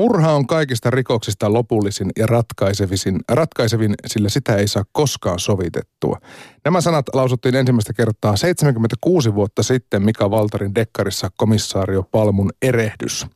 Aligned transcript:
Murha 0.00 0.32
on 0.32 0.46
kaikista 0.46 0.90
rikoksista 0.90 1.52
lopullisin 1.52 2.10
ja 2.18 2.26
ratkaisevin, 2.26 3.20
ratkaisevin, 3.32 3.94
sillä 4.06 4.28
sitä 4.28 4.56
ei 4.56 4.68
saa 4.68 4.84
koskaan 4.92 5.38
sovitettua. 5.38 6.18
Nämä 6.64 6.80
sanat 6.80 7.06
lausuttiin 7.12 7.54
ensimmäistä 7.54 7.92
kertaa 7.92 8.36
76 8.36 9.34
vuotta 9.34 9.62
sitten 9.62 10.02
Mika 10.02 10.30
Valtarin 10.30 10.74
dekkarissa 10.74 11.28
komissaario 11.36 12.02
Palmun 12.02 12.50
erehdys. 12.62 13.26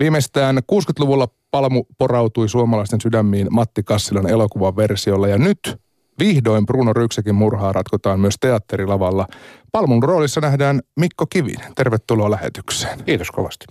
Viimeistään 0.00 0.58
60-luvulla 0.58 1.28
Palmu 1.50 1.84
porautui 1.98 2.48
suomalaisten 2.48 3.00
sydämiin 3.00 3.46
Matti 3.50 3.82
Kassilan 3.82 4.30
elokuvan 4.30 4.76
versiolla 4.76 5.28
ja 5.28 5.38
nyt 5.38 5.80
Vihdoin 6.18 6.66
Bruno 6.66 6.92
Ryksekin 6.92 7.34
murhaa 7.34 7.72
ratkotaan 7.72 8.20
myös 8.20 8.34
teatterilavalla. 8.40 9.26
Palmun 9.72 10.02
roolissa 10.02 10.40
nähdään 10.40 10.80
Mikko 11.00 11.26
Kivinen. 11.30 11.74
Tervetuloa 11.74 12.30
lähetykseen. 12.30 13.04
Kiitos 13.04 13.30
kovasti. 13.30 13.66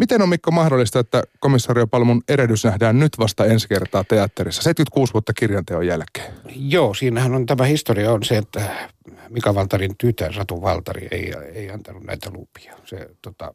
Miten 0.00 0.22
on 0.22 0.28
Mikko 0.28 0.50
mahdollista, 0.50 0.98
että 0.98 1.22
komissario 1.40 1.86
Palmun 1.86 2.22
erehdys 2.28 2.64
nähdään 2.64 2.98
nyt 2.98 3.18
vasta 3.18 3.44
ensi 3.44 3.68
kertaa 3.68 4.04
teatterissa, 4.04 4.62
76 4.62 5.12
vuotta 5.12 5.32
kirjanteon 5.32 5.86
jälkeen? 5.86 6.32
Joo, 6.56 6.94
siinähän 6.94 7.34
on 7.34 7.46
tämä 7.46 7.64
historia 7.64 8.12
on 8.12 8.24
se, 8.24 8.36
että 8.36 8.88
Mika 9.28 9.54
Valtarin 9.54 9.96
tytär 9.98 10.32
Satu 10.32 10.62
Valtari 10.62 11.08
ei, 11.10 11.34
ei 11.54 11.70
antanut 11.70 12.04
näitä 12.04 12.30
lupia. 12.32 12.76
Se, 12.84 13.10
tota, 13.22 13.54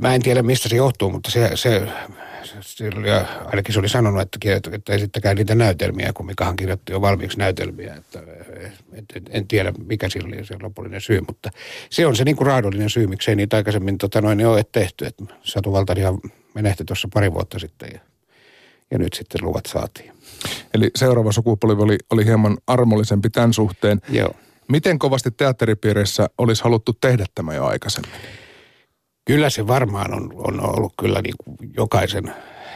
mä 0.00 0.14
en 0.14 0.22
tiedä 0.22 0.42
mistä 0.42 0.68
se 0.68 0.76
johtuu, 0.76 1.10
mutta 1.10 1.30
se, 1.30 1.50
se, 1.54 1.88
se 2.60 2.90
oli, 2.96 3.10
ainakin 3.46 3.72
se 3.72 3.78
oli 3.78 3.88
sanonut, 3.88 4.22
että, 4.22 4.38
että 4.72 4.92
esittäkää 4.92 5.34
niitä 5.34 5.54
näytelmiä, 5.54 6.12
kun 6.12 6.26
Mikahan 6.26 6.56
kirjoitti 6.56 6.92
jo 6.92 7.00
valmiiksi 7.00 7.38
näytelmiä. 7.38 7.94
Että, 7.94 8.22
että, 8.92 9.20
en 9.30 9.48
tiedä, 9.48 9.72
mikä 9.86 10.08
sillä 10.08 10.28
oli 10.28 10.44
se 10.44 10.56
lopullinen 10.62 11.00
syy, 11.00 11.20
mutta 11.26 11.50
se 11.90 12.06
on 12.06 12.16
se 12.16 12.24
niin 12.24 12.36
kuin 12.36 12.46
raadollinen 12.46 12.90
syy, 12.90 13.06
miksei 13.06 13.36
niitä 13.36 13.56
aikaisemmin 13.56 13.98
tota, 13.98 14.20
noin, 14.20 14.46
ole 14.46 14.64
tehty. 14.72 15.06
Että 15.06 15.24
Satu 15.42 15.72
Valtarihan 15.72 16.18
menehti 16.54 16.84
tuossa 16.84 17.08
pari 17.14 17.32
vuotta 17.32 17.58
sitten 17.58 17.88
ja, 17.92 18.00
ja 18.90 18.98
nyt 18.98 19.12
sitten 19.12 19.44
luvat 19.44 19.66
saatiin. 19.66 20.12
Eli 20.74 20.90
seuraava 20.96 21.32
sukupolvi 21.32 21.82
oli, 21.82 21.98
oli 22.10 22.24
hieman 22.24 22.58
armollisempi 22.66 23.30
tämän 23.30 23.52
suhteen. 23.52 24.00
Joo. 24.08 24.30
Miten 24.68 24.98
kovasti 24.98 25.30
teatteripiireissä 25.30 26.28
olisi 26.38 26.64
haluttu 26.64 26.92
tehdä 26.92 27.24
tämä 27.34 27.54
jo 27.54 27.64
aikaisemmin? 27.64 28.20
Kyllä 29.26 29.50
se 29.50 29.66
varmaan 29.66 30.14
on, 30.14 30.32
on 30.34 30.60
ollut 30.60 30.92
kyllä 31.00 31.22
niin 31.22 31.34
kuin 31.44 31.56
jokaisen 31.76 32.34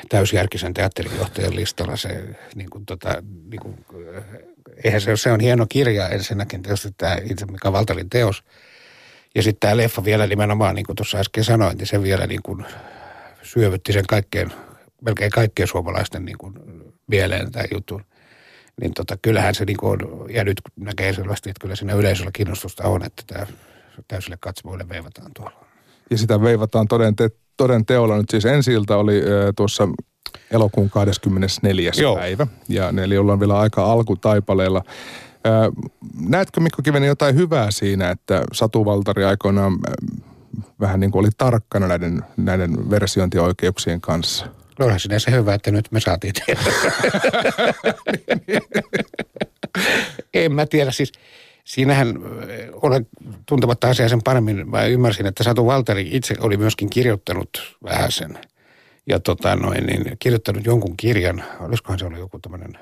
täysjärkisen 0.09 0.75
teatterijohtajan 0.75 1.57
listalla 1.57 1.97
se, 1.97 2.25
niin 2.55 2.71
kuin 2.71 2.87
tota, 2.87 3.23
niin 3.51 3.61
kuin, 3.61 3.85
eihän 4.85 5.01
se, 5.01 5.17
se 5.17 5.33
on 5.33 5.41
hieno 5.41 5.67
kirja 5.69 6.09
ensinnäkin 6.09 6.63
tietysti 6.63 6.89
tämä 6.97 7.17
itse 7.31 7.47
Mika 7.47 7.73
Valtalin 7.73 8.11
teos. 8.11 8.45
Ja 9.35 9.43
sitten 9.43 9.61
tämä 9.61 9.77
leffa 9.77 10.05
vielä 10.05 10.27
nimenomaan, 10.27 10.75
niin 10.75 10.87
kuin 10.87 10.97
tuossa 10.97 11.19
äsken 11.19 11.45
sanoin, 11.45 11.79
niin 11.79 11.87
se 11.87 12.03
vielä 12.03 12.27
niin 12.27 12.43
kuin 12.43 12.65
syövytti 13.43 13.93
sen 13.93 14.07
kaikkeen, 14.07 14.53
melkein 15.01 15.31
kaikkien 15.31 15.69
suomalaisten 15.69 16.25
niin 16.25 16.39
kuin 16.39 16.55
mieleen 17.07 17.53
tämä 17.53 17.65
juttu. 17.75 18.01
Niin 18.81 18.95
tota, 18.95 19.17
kyllähän 19.23 19.55
se 19.55 19.65
niin 19.65 19.77
kuin 19.77 20.05
on, 20.05 20.35
ja 20.35 20.45
nyt 20.45 20.61
näkee 20.77 21.13
selvästi, 21.13 21.51
että 21.51 21.61
kyllä 21.61 21.77
siinä 21.77 21.95
yleisöllä 21.95 22.31
kiinnostusta 22.35 22.85
on, 22.85 23.05
että 23.05 23.23
tämä 23.27 23.47
täysille 24.09 24.37
katsomoille 24.41 24.89
veivataan 24.89 25.31
tuolla 25.35 25.70
ja 26.11 26.19
sitä 26.19 26.43
veivataan 26.43 26.89
toden, 26.89 27.17
te, 27.17 27.31
toden 27.57 27.87
teolla. 27.87 28.17
Nyt 28.17 28.31
siis 28.31 28.45
ensi 28.45 28.77
oli 28.77 29.19
äh, 29.19 29.25
tuossa 29.57 29.89
elokuun 30.51 30.91
24. 30.91 31.93
Joo. 31.97 32.17
päivä 32.17 32.47
ja 32.69 32.93
eli 33.03 33.19
ollaan 33.19 33.41
vielä 33.41 33.59
aika 33.59 33.93
alkutaipaleella. 33.93 34.83
Äh, 34.87 35.89
näetkö 36.29 36.61
Mikko 36.61 36.83
Kiveni 36.83 37.07
jotain 37.07 37.35
hyvää 37.35 37.71
siinä, 37.71 38.11
että 38.11 38.43
Satu 38.53 38.85
Valtari 38.85 39.25
aikoinaan 39.25 39.73
äh, 39.73 40.23
vähän 40.81 41.01
niin 41.01 41.11
kuin 41.11 41.21
oli 41.21 41.31
tarkkana 41.39 41.89
näiden, 41.89 42.25
näiden 42.37 42.91
versiointioikeuksien 42.91 44.01
kanssa? 44.01 44.47
No 44.79 44.87
onhan 44.87 45.01
sinne 45.01 45.19
se 45.19 45.31
hyvä, 45.31 45.55
että 45.55 45.71
nyt 45.71 45.93
me 45.93 46.01
saatiin 46.01 46.35
tehdä. 46.47 46.61
en 50.35 50.53
mä 50.53 50.67
tiedä, 50.67 50.91
siis 50.91 51.13
siinähän 51.71 52.19
olen 52.73 53.07
tuntematta 53.47 53.89
asiaa 53.89 54.09
sen 54.09 54.23
paremmin, 54.23 54.71
mä 54.71 54.85
ymmärsin, 54.85 55.27
että 55.27 55.45
Satu 55.45 55.67
Valteri 55.67 56.09
itse 56.13 56.35
oli 56.41 56.57
myöskin 56.57 56.91
kirjoittanut 56.91 57.77
vähän 57.85 58.13
sen. 58.13 58.39
Ja 59.07 59.21
tota 59.21 59.57
noin, 59.57 59.87
niin 59.87 60.17
kirjoittanut 60.19 60.65
jonkun 60.65 60.97
kirjan, 60.97 61.45
olisikohan 61.61 61.99
se 61.99 62.05
ollut 62.05 62.19
joku 62.19 62.39
tämmöinen 62.39 62.79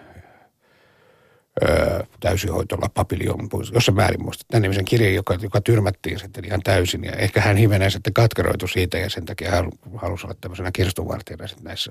öö, 1.62 2.00
täysihoitolla 2.21 2.88
papiljon, 2.94 3.49
jossa 3.72 3.93
määrin 3.93 4.22
muista, 4.22 4.44
tämän 4.49 4.62
nimisen 4.62 4.84
kirjan, 4.84 5.15
joka, 5.15 5.34
joka 5.34 5.60
tyrmättiin 5.60 6.19
sitten 6.19 6.44
ihan 6.44 6.60
täysin. 6.65 7.05
Ja 7.05 7.12
ehkä 7.12 7.41
hän 7.41 7.56
hivenen 7.56 7.91
sitten 7.91 8.12
katkeroitu 8.12 8.66
siitä 8.66 8.99
ja 8.99 9.10
sen 9.10 9.25
takia 9.25 9.50
hän 9.50 9.69
halusi 9.97 10.26
olla 10.26 10.37
tämmöisenä 10.41 10.72
kirstunvartijana 10.72 11.47
sitten 11.47 11.65
näissä 11.65 11.91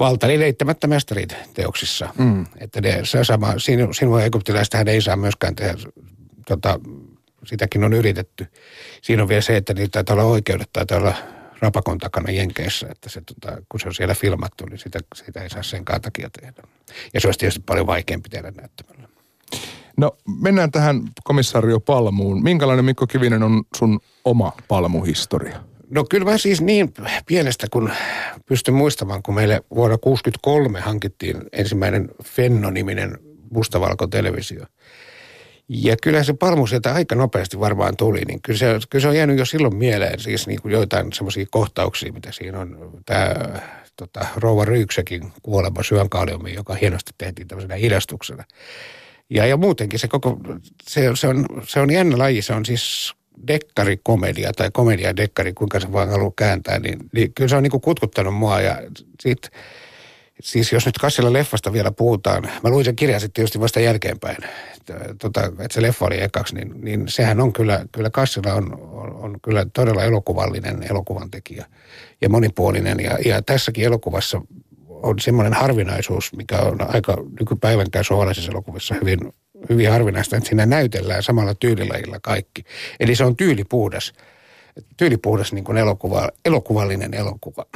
Valtarin 0.00 0.42
eittämättä 0.42 0.86
mestarit 0.86 1.36
teoksissa. 1.54 2.08
Mm. 2.18 2.46
Että 2.60 2.80
ne, 2.80 3.00
se 3.04 3.24
sama, 3.24 3.54
sinu, 3.58 3.92
sinua 3.92 4.22
egyptiläistä 4.22 4.78
hän 4.78 4.88
ei 4.88 5.00
saa 5.00 5.16
myöskään 5.16 5.56
tehdä, 5.56 5.74
tota, 6.46 6.80
sitäkin 7.44 7.84
on 7.84 7.92
yritetty. 7.92 8.46
Siinä 9.02 9.22
on 9.22 9.28
vielä 9.28 9.40
se, 9.40 9.56
että 9.56 9.74
niitä 9.74 9.92
taitaa 9.92 10.14
olla 10.14 10.24
oikeudet, 10.24 10.70
taitaa 10.72 10.98
olla 10.98 11.14
rapakon 11.60 11.98
takana 11.98 12.30
Jenkeissä, 12.30 12.86
että 12.90 13.08
se, 13.08 13.20
tota, 13.20 13.62
kun 13.68 13.80
se 13.80 13.88
on 13.88 13.94
siellä 13.94 14.14
filmattu, 14.14 14.66
niin 14.66 14.78
sitä, 14.78 14.98
sitä 15.14 15.42
ei 15.42 15.50
saa 15.50 15.62
sen 15.62 15.84
takia 15.84 16.30
tehdä. 16.40 16.62
Ja 17.14 17.20
se 17.20 17.28
olisi 17.28 17.38
tietysti 17.38 17.62
paljon 17.66 17.86
vaikeampi 17.86 18.28
tehdä 18.28 18.50
näyttämällä. 18.50 19.08
No 19.96 20.16
mennään 20.40 20.70
tähän 20.70 21.02
komissaario 21.24 21.80
Palmuun. 21.80 22.42
Minkälainen 22.42 22.84
Mikko 22.84 23.06
Kivinen 23.06 23.42
on 23.42 23.62
sun 23.76 24.00
oma 24.24 24.52
palmuhistoria? 24.68 25.69
No 25.90 26.04
kyllä 26.10 26.30
mä 26.30 26.38
siis 26.38 26.60
niin 26.60 26.92
pienestä 27.26 27.66
kun 27.70 27.92
pystyn 28.46 28.74
muistamaan, 28.74 29.22
kun 29.22 29.34
meille 29.34 29.60
vuonna 29.74 29.98
1963 29.98 30.80
hankittiin 30.80 31.36
ensimmäinen 31.52 32.08
Fenno-niminen 32.24 33.18
mustavalko-televisio. 33.50 34.66
Ja 35.68 35.96
kyllä 36.02 36.24
se 36.24 36.32
palmu 36.32 36.66
sieltä 36.66 36.94
aika 36.94 37.14
nopeasti 37.14 37.60
varmaan 37.60 37.96
tuli, 37.96 38.20
niin 38.26 38.42
kyllä 38.42 38.58
se, 38.58 38.66
kyllä 38.90 39.02
se 39.02 39.08
on 39.08 39.16
jäänyt 39.16 39.38
jo 39.38 39.44
silloin 39.44 39.76
mieleen, 39.76 40.20
siis 40.20 40.46
niin 40.46 40.62
kuin 40.62 40.72
joitain 40.72 41.12
semmoisia 41.12 41.46
kohtauksia, 41.50 42.12
mitä 42.12 42.32
siinä 42.32 42.58
on. 42.58 43.00
Tämä 43.06 43.34
tota, 43.96 44.26
Rouva 44.36 44.64
Ryyksekin 44.64 45.32
kuolema 45.42 45.82
syönkaaliomiin, 45.82 46.56
joka 46.56 46.74
hienosti 46.74 47.12
tehtiin 47.18 47.48
tämmöisenä 47.48 47.74
hidastuksena. 47.74 48.44
Ja, 49.30 49.46
ja 49.46 49.56
muutenkin 49.56 49.98
se 49.98 50.08
koko, 50.08 50.40
se, 50.82 51.10
se, 51.14 51.28
on, 51.28 51.46
se 51.66 51.80
on 51.80 51.90
jännä 51.90 52.18
laji, 52.18 52.42
se 52.42 52.52
on 52.52 52.66
siis 52.66 53.14
dekkarikomedia 53.46 54.52
tai 54.52 54.70
komedia 54.72 55.16
dekkari, 55.16 55.52
kuinka 55.52 55.80
se 55.80 55.92
vaan 55.92 56.08
haluaa 56.08 56.32
kääntää, 56.36 56.78
niin, 56.78 56.98
niin 57.12 57.34
kyllä 57.34 57.48
se 57.48 57.56
on 57.56 57.62
niin 57.62 57.70
kuin 57.70 57.80
kutkuttanut 57.80 58.34
mua 58.34 58.60
ja 58.60 58.82
sit, 59.20 59.50
siis 60.40 60.72
jos 60.72 60.86
nyt 60.86 60.98
Kassilla 60.98 61.32
leffasta 61.32 61.72
vielä 61.72 61.90
puhutaan, 61.90 62.42
mä 62.42 62.70
luin 62.70 62.84
sen 62.84 62.96
kirjan 62.96 63.20
sitten 63.20 63.34
tietysti 63.34 63.60
vasta 63.60 63.80
jälkeenpäin, 63.80 64.36
tota, 65.18 65.44
että 65.46 65.74
se 65.74 65.82
leffa 65.82 66.06
oli 66.06 66.22
ekaksi, 66.22 66.54
niin, 66.54 66.74
niin 66.80 67.08
sehän 67.08 67.40
on 67.40 67.52
kyllä, 67.52 67.84
kyllä 67.92 68.10
Kassilla 68.10 68.54
on, 68.54 68.78
on, 68.92 69.14
on 69.14 69.36
kyllä 69.42 69.66
todella 69.74 70.04
elokuvallinen 70.04 70.82
elokuvan 70.90 71.30
tekijä 71.30 71.66
ja 72.20 72.28
monipuolinen 72.28 73.00
ja, 73.00 73.18
ja 73.24 73.42
tässäkin 73.42 73.84
elokuvassa 73.84 74.40
on 74.88 75.18
semmoinen 75.18 75.52
harvinaisuus, 75.52 76.32
mikä 76.36 76.58
on 76.58 76.94
aika 76.94 77.16
nykypäivänkään 77.40 78.04
suomalaisissa 78.04 78.52
elokuvissa 78.52 78.94
hyvin 78.94 79.18
hyvin 79.68 79.90
harvinaista, 79.90 80.36
että 80.36 80.48
siinä 80.48 80.66
näytellään 80.66 81.22
samalla 81.22 81.54
tyylilajilla 81.54 82.20
kaikki. 82.22 82.64
Eli 83.00 83.16
se 83.16 83.24
on 83.24 83.36
tyylipuhdas, 83.36 84.12
tyylipuhdas 84.96 85.52
niin 85.52 85.64
kuin 85.64 85.78
elokuva, 85.78 86.28
elokuvallinen 86.44 87.14
elokuva. 87.14 87.66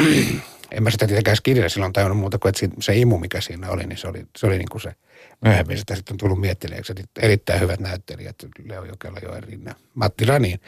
en 0.73 0.83
mä 0.83 0.91
sitä 0.91 1.07
tietenkään 1.07 1.37
kirjalla 1.43 1.69
silloin 1.69 1.93
tajunnut 1.93 2.19
muuta 2.19 2.39
kuin, 2.39 2.49
että 2.49 2.77
se 2.81 2.97
imu, 2.97 3.19
mikä 3.19 3.41
siinä 3.41 3.71
oli, 3.71 3.87
niin 3.87 3.99
se 3.99 4.09
oli, 4.09 4.27
se 4.37 4.47
oli 4.47 4.59
niin 4.59 4.69
kuin 4.71 4.83
se 4.83 4.93
myöhemmin 5.41 5.79
sitä 5.79 5.95
sitten 5.95 6.15
on 6.15 6.19
tullut 6.19 6.41
miettineeksi. 6.41 6.93
Erittäin 7.23 7.61
hyvät 7.61 7.81
näyttelijät, 7.81 8.37
Leo 8.65 8.85
Jokela, 8.85 9.19
Joen 9.23 9.43
Rinna, 9.43 9.75
Matti 9.95 10.25
Raniin, 10.25 10.61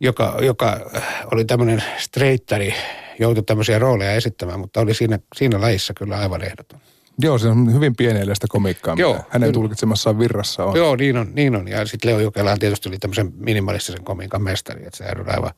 joka, 0.00 0.38
joka 0.42 0.90
oli 1.32 1.44
tämmöinen 1.44 1.84
streittari, 1.98 2.74
joutui 3.18 3.42
tämmöisiä 3.42 3.78
rooleja 3.78 4.12
esittämään, 4.12 4.60
mutta 4.60 4.80
oli 4.80 4.94
siinä, 4.94 5.18
siinä 5.36 5.60
lajissa 5.60 5.94
kyllä 5.94 6.18
aivan 6.18 6.44
ehdoton. 6.44 6.80
Joo, 7.18 7.38
se 7.38 7.48
on 7.48 7.74
hyvin 7.74 7.96
pienieleistä 7.96 8.46
komiikkaa, 8.50 8.94
Joo, 8.98 9.12
mitä 9.12 9.24
hänen 9.30 9.46
kyllä. 9.46 9.52
tulkitsemassaan 9.52 10.18
virrassa 10.18 10.64
on. 10.64 10.76
Joo, 10.76 10.96
niin 10.96 11.16
on. 11.16 11.30
Niin 11.34 11.56
on. 11.56 11.68
Ja 11.68 11.86
sitten 11.86 12.10
Leo 12.10 12.20
Jokelaan 12.20 12.58
tietysti 12.58 12.88
oli 12.88 12.98
tämmöisen 12.98 13.32
minimalistisen 13.36 14.04
komiikan 14.04 14.42
mestari, 14.42 14.86
että 14.86 14.96
se 14.96 15.04
on 15.20 15.34
aivan, 15.34 15.50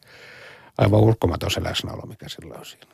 aivan 0.78 1.00
ulkomaton 1.00 1.50
se 1.50 1.62
läsnäolo, 1.62 2.06
mikä 2.06 2.28
sillä 2.28 2.54
on 2.58 2.66
siinä. 2.66 2.86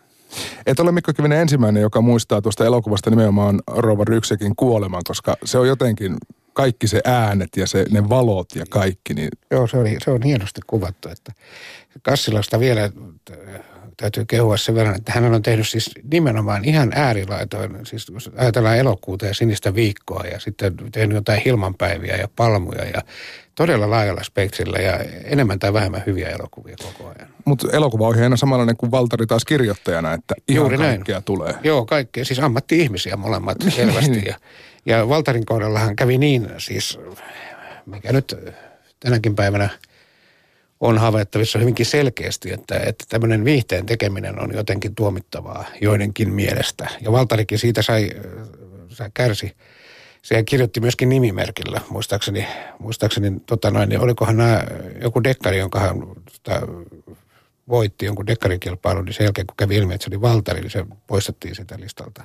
Et 0.67 0.81
ole 0.81 0.93
Mikko 0.93 1.13
Kivinen 1.13 1.39
ensimmäinen, 1.39 1.83
joka 1.83 2.01
muistaa 2.01 2.43
tuosta 2.43 2.67
elokuvasta 2.67 3.11
nimenomaan 3.11 3.63
Rova 3.71 4.05
Ryksekin 4.05 4.57
kuoleman, 4.57 5.03
koska 5.09 5.37
se 5.45 5.59
on 5.59 5.69
jotenkin 5.69 6.17
kaikki 6.53 6.89
se 6.89 7.01
äänet 7.05 7.49
ja 7.57 7.67
se, 7.67 7.85
ne 7.91 8.09
valot 8.09 8.49
ja 8.55 8.65
kaikki. 8.71 9.15
Niin... 9.15 9.29
Joo, 9.51 9.67
se, 9.67 9.79
oli, 9.79 9.97
se 10.05 10.11
on 10.11 10.23
hienosti 10.23 10.61
kuvattu. 10.67 11.09
Että 11.09 11.33
Kassilasta 12.03 12.61
vielä 12.61 12.91
täytyy 13.97 14.25
kehua 14.25 14.57
sen 14.57 14.75
verran, 14.75 14.97
että 14.97 15.13
hän 15.13 15.35
on 15.35 15.43
tehnyt 15.43 15.69
siis 15.69 15.91
nimenomaan 16.13 16.65
ihan 16.65 16.93
äärilaitoin, 16.95 17.87
siis 17.87 18.07
jos 18.13 18.31
ajatellaan 18.37 18.77
elokuuta 18.79 19.27
ja 19.27 19.35
sinistä 19.35 19.75
viikkoa 19.75 20.25
ja 20.33 20.41
sitten 20.41 20.75
tehnyt 20.93 21.15
jotain 21.15 21.43
hilmanpäiviä 21.45 22.17
ja 22.17 22.29
palmuja 22.37 22.85
ja 22.85 23.03
todella 23.55 23.91
laajalla 23.91 24.23
spektrillä 24.23 24.79
ja 24.79 24.99
enemmän 25.25 25.59
tai 25.59 25.73
vähemmän 25.73 26.03
hyviä 26.07 26.29
elokuvia 26.29 26.77
koko 26.83 27.09
ajan. 27.19 27.29
Mutta 27.45 27.69
elokuva 27.73 28.09
on 28.09 28.23
aina 28.23 28.37
samanlainen 28.37 28.77
kuin 28.77 28.91
Valtari 28.91 29.27
taas 29.27 29.45
kirjoittajana, 29.45 30.13
että 30.13 30.35
ihan 30.49 30.63
Juuri 30.63 30.79
kaikkea 30.79 31.15
näin. 31.15 31.25
tulee. 31.25 31.55
Joo, 31.65 31.87
kaikkea. 31.87 32.25
Siis 32.25 32.41
ammatti-ihmisiä 32.41 33.17
molemmat 33.17 33.57
selvästi. 33.69 34.23
ja, 34.27 34.35
ja 34.87 35.09
Valtarin 35.09 35.47
kohdallahan 35.47 35.97
kävi 35.97 36.19
niin 36.19 36.49
siis, 36.59 36.99
mikä 37.87 38.13
nyt 38.13 38.35
tänäkin 39.01 39.35
päivänä 39.35 39.69
on 40.81 40.99
havaittavissa 40.99 41.59
hyvinkin 41.59 41.87
selkeästi, 41.87 42.53
että, 42.53 42.79
että 42.79 43.05
tämmöinen 43.09 43.45
viihteen 43.45 43.87
tekeminen 43.87 44.43
on 44.43 44.55
jotenkin 44.55 44.95
tuomittavaa 44.95 45.65
joidenkin 45.81 46.33
mielestä. 46.33 46.89
Ja 47.01 47.13
Valtarikin 47.13 47.59
siitä 47.59 47.83
sai, 47.83 48.11
sai 48.89 49.11
kärsi 49.15 49.57
se 50.27 50.43
kirjoitti 50.43 50.81
myöskin 50.81 51.09
nimimerkillä, 51.09 51.81
muistaakseni, 51.91 52.47
muistaakseni 52.79 53.33
tota 53.47 53.71
noin, 53.71 53.89
niin 53.89 54.01
olikohan 54.01 54.37
nämä 54.37 54.65
joku 55.03 55.25
dekkari, 55.25 55.59
jonka 55.59 55.81
hän 55.81 56.01
tota, 56.33 56.67
voitti 57.69 58.07
jonkun 58.07 58.27
dekkarikilpailun, 58.27 59.05
niin 59.05 59.15
sen 59.15 59.25
jälkeen 59.25 59.47
kun 59.47 59.57
kävi 59.57 59.77
ilmi, 59.77 59.95
että 59.95 60.05
se 60.05 60.11
oli 60.11 60.21
Valtari, 60.21 60.61
niin 60.61 60.71
se 60.71 60.85
poistettiin 61.07 61.55
sitä 61.55 61.77
listalta. 61.81 62.25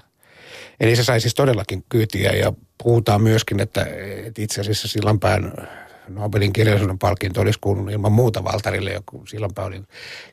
Eli 0.79 0.95
se 0.95 1.03
sai 1.03 1.21
siis 1.21 1.35
todellakin 1.35 1.83
kyytiä 1.89 2.31
ja 2.31 2.53
puhutaan 2.83 3.21
myöskin, 3.21 3.59
että, 3.59 3.85
että 4.25 4.41
itse 4.41 4.61
asiassa 4.61 4.87
Sillanpään 4.87 5.67
Nobelin 6.09 6.53
kirjallisuuden 6.53 6.99
palkinto 6.99 7.41
olisi 7.41 7.59
kuulunut 7.61 7.91
ilman 7.91 8.11
muuta 8.11 8.43
Valtarille, 8.43 8.91
joku 8.91 9.25
silloinpä 9.25 9.63
oli 9.63 9.81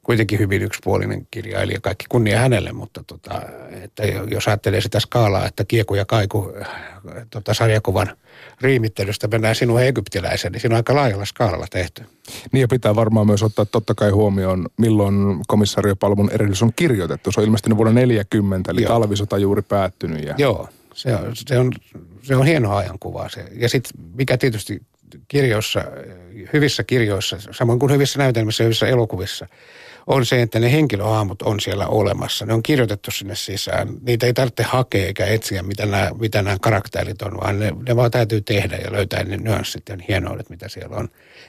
kuitenkin 0.03 0.38
hyvin 0.38 0.62
yksipuolinen 0.62 1.26
kirjailija, 1.31 1.81
kaikki 1.81 2.05
kunnia 2.09 2.38
hänelle, 2.38 2.73
mutta 2.73 3.05
tota, 3.06 3.43
että 3.82 4.03
jos 4.06 4.49
ajattelee 4.49 4.81
sitä 4.81 5.00
skaalaa, 5.00 5.47
että 5.47 5.65
kieku 5.65 5.94
ja 5.94 6.05
kaiku 6.05 6.53
tota, 7.31 7.55
sarjakuvan 7.55 8.17
riimittelystä 8.61 9.29
mennään 9.29 9.55
sinun 9.55 9.82
egyptiläisen, 9.82 10.53
niin 10.53 10.61
siinä 10.61 10.75
on 10.75 10.76
aika 10.76 10.94
laajalla 10.94 11.25
skaalalla 11.25 11.67
tehty. 11.71 12.03
Niin 12.53 12.61
ja 12.61 12.69
pitää 12.69 12.94
varmaan 12.94 13.26
myös 13.26 13.43
ottaa 13.43 13.64
totta 13.64 13.94
kai 13.94 14.11
huomioon, 14.11 14.67
milloin 14.76 15.14
komissariopalvelun 15.49 16.31
erillis 16.32 16.62
on 16.62 16.73
kirjoitettu. 16.76 17.32
Se 17.32 17.41
on 17.41 17.47
ilmestynyt 17.47 17.76
vuonna 17.76 17.93
40, 17.93 18.73
eli 18.73 18.82
Joo. 18.82 18.88
talvisota 18.88 19.38
juuri 19.38 19.62
päättynyt. 19.62 20.25
Ja... 20.25 20.35
Joo, 20.38 20.69
se 20.94 21.14
on, 21.14 21.32
se 21.35 21.59
on, 21.59 21.73
se 22.23 22.37
on 22.37 22.47
hieno 22.47 22.76
ajankuva. 22.76 23.29
Se. 23.29 23.44
Ja 23.53 23.69
sitten 23.69 24.05
mikä 24.14 24.38
tietysti 24.38 24.81
kirjoissa, 25.29 25.85
hyvissä 26.53 26.85
kirjoissa, 26.85 27.37
samoin 27.51 27.79
kuin 27.79 27.93
hyvissä 27.93 28.19
näytelmissä 28.19 28.63
ja 28.63 28.65
hyvissä 28.65 28.87
elokuvissa, 28.87 29.47
on 30.07 30.27
se, 30.27 30.43
että 30.43 30.59
ne 30.59 30.73
henkilöhaamut 30.73 31.43
on 31.43 31.61
siellä 31.61 31.87
olemassa. 31.87 32.47
Ne 32.47 32.55
on 32.55 32.63
kirjoitettu 32.63 33.11
sinne 33.11 33.35
sisään. 33.35 33.89
Niitä 34.01 34.27
ei 34.27 34.33
tarvitse 34.33 34.63
hakea 34.63 35.07
eikä 35.07 35.27
etsiä, 35.27 35.63
mitä 35.63 35.87
nämä, 35.87 36.11
mitä 36.21 36.43
nämä 36.43 36.57
karakterit 36.61 37.23
on, 37.23 37.41
vaan 37.41 37.59
ne, 37.59 37.73
ne 37.89 37.97
vaan 37.97 38.11
täytyy 38.11 38.41
tehdä 38.41 38.77
ja 38.77 38.93
löytää 38.93 39.25
ne 39.25 39.37
nyanssit 39.37 39.89
ja 39.89 39.97
hienoudet, 40.09 40.51
mitä 40.51 40.69
siellä 40.69 40.97
on. 40.97 41.09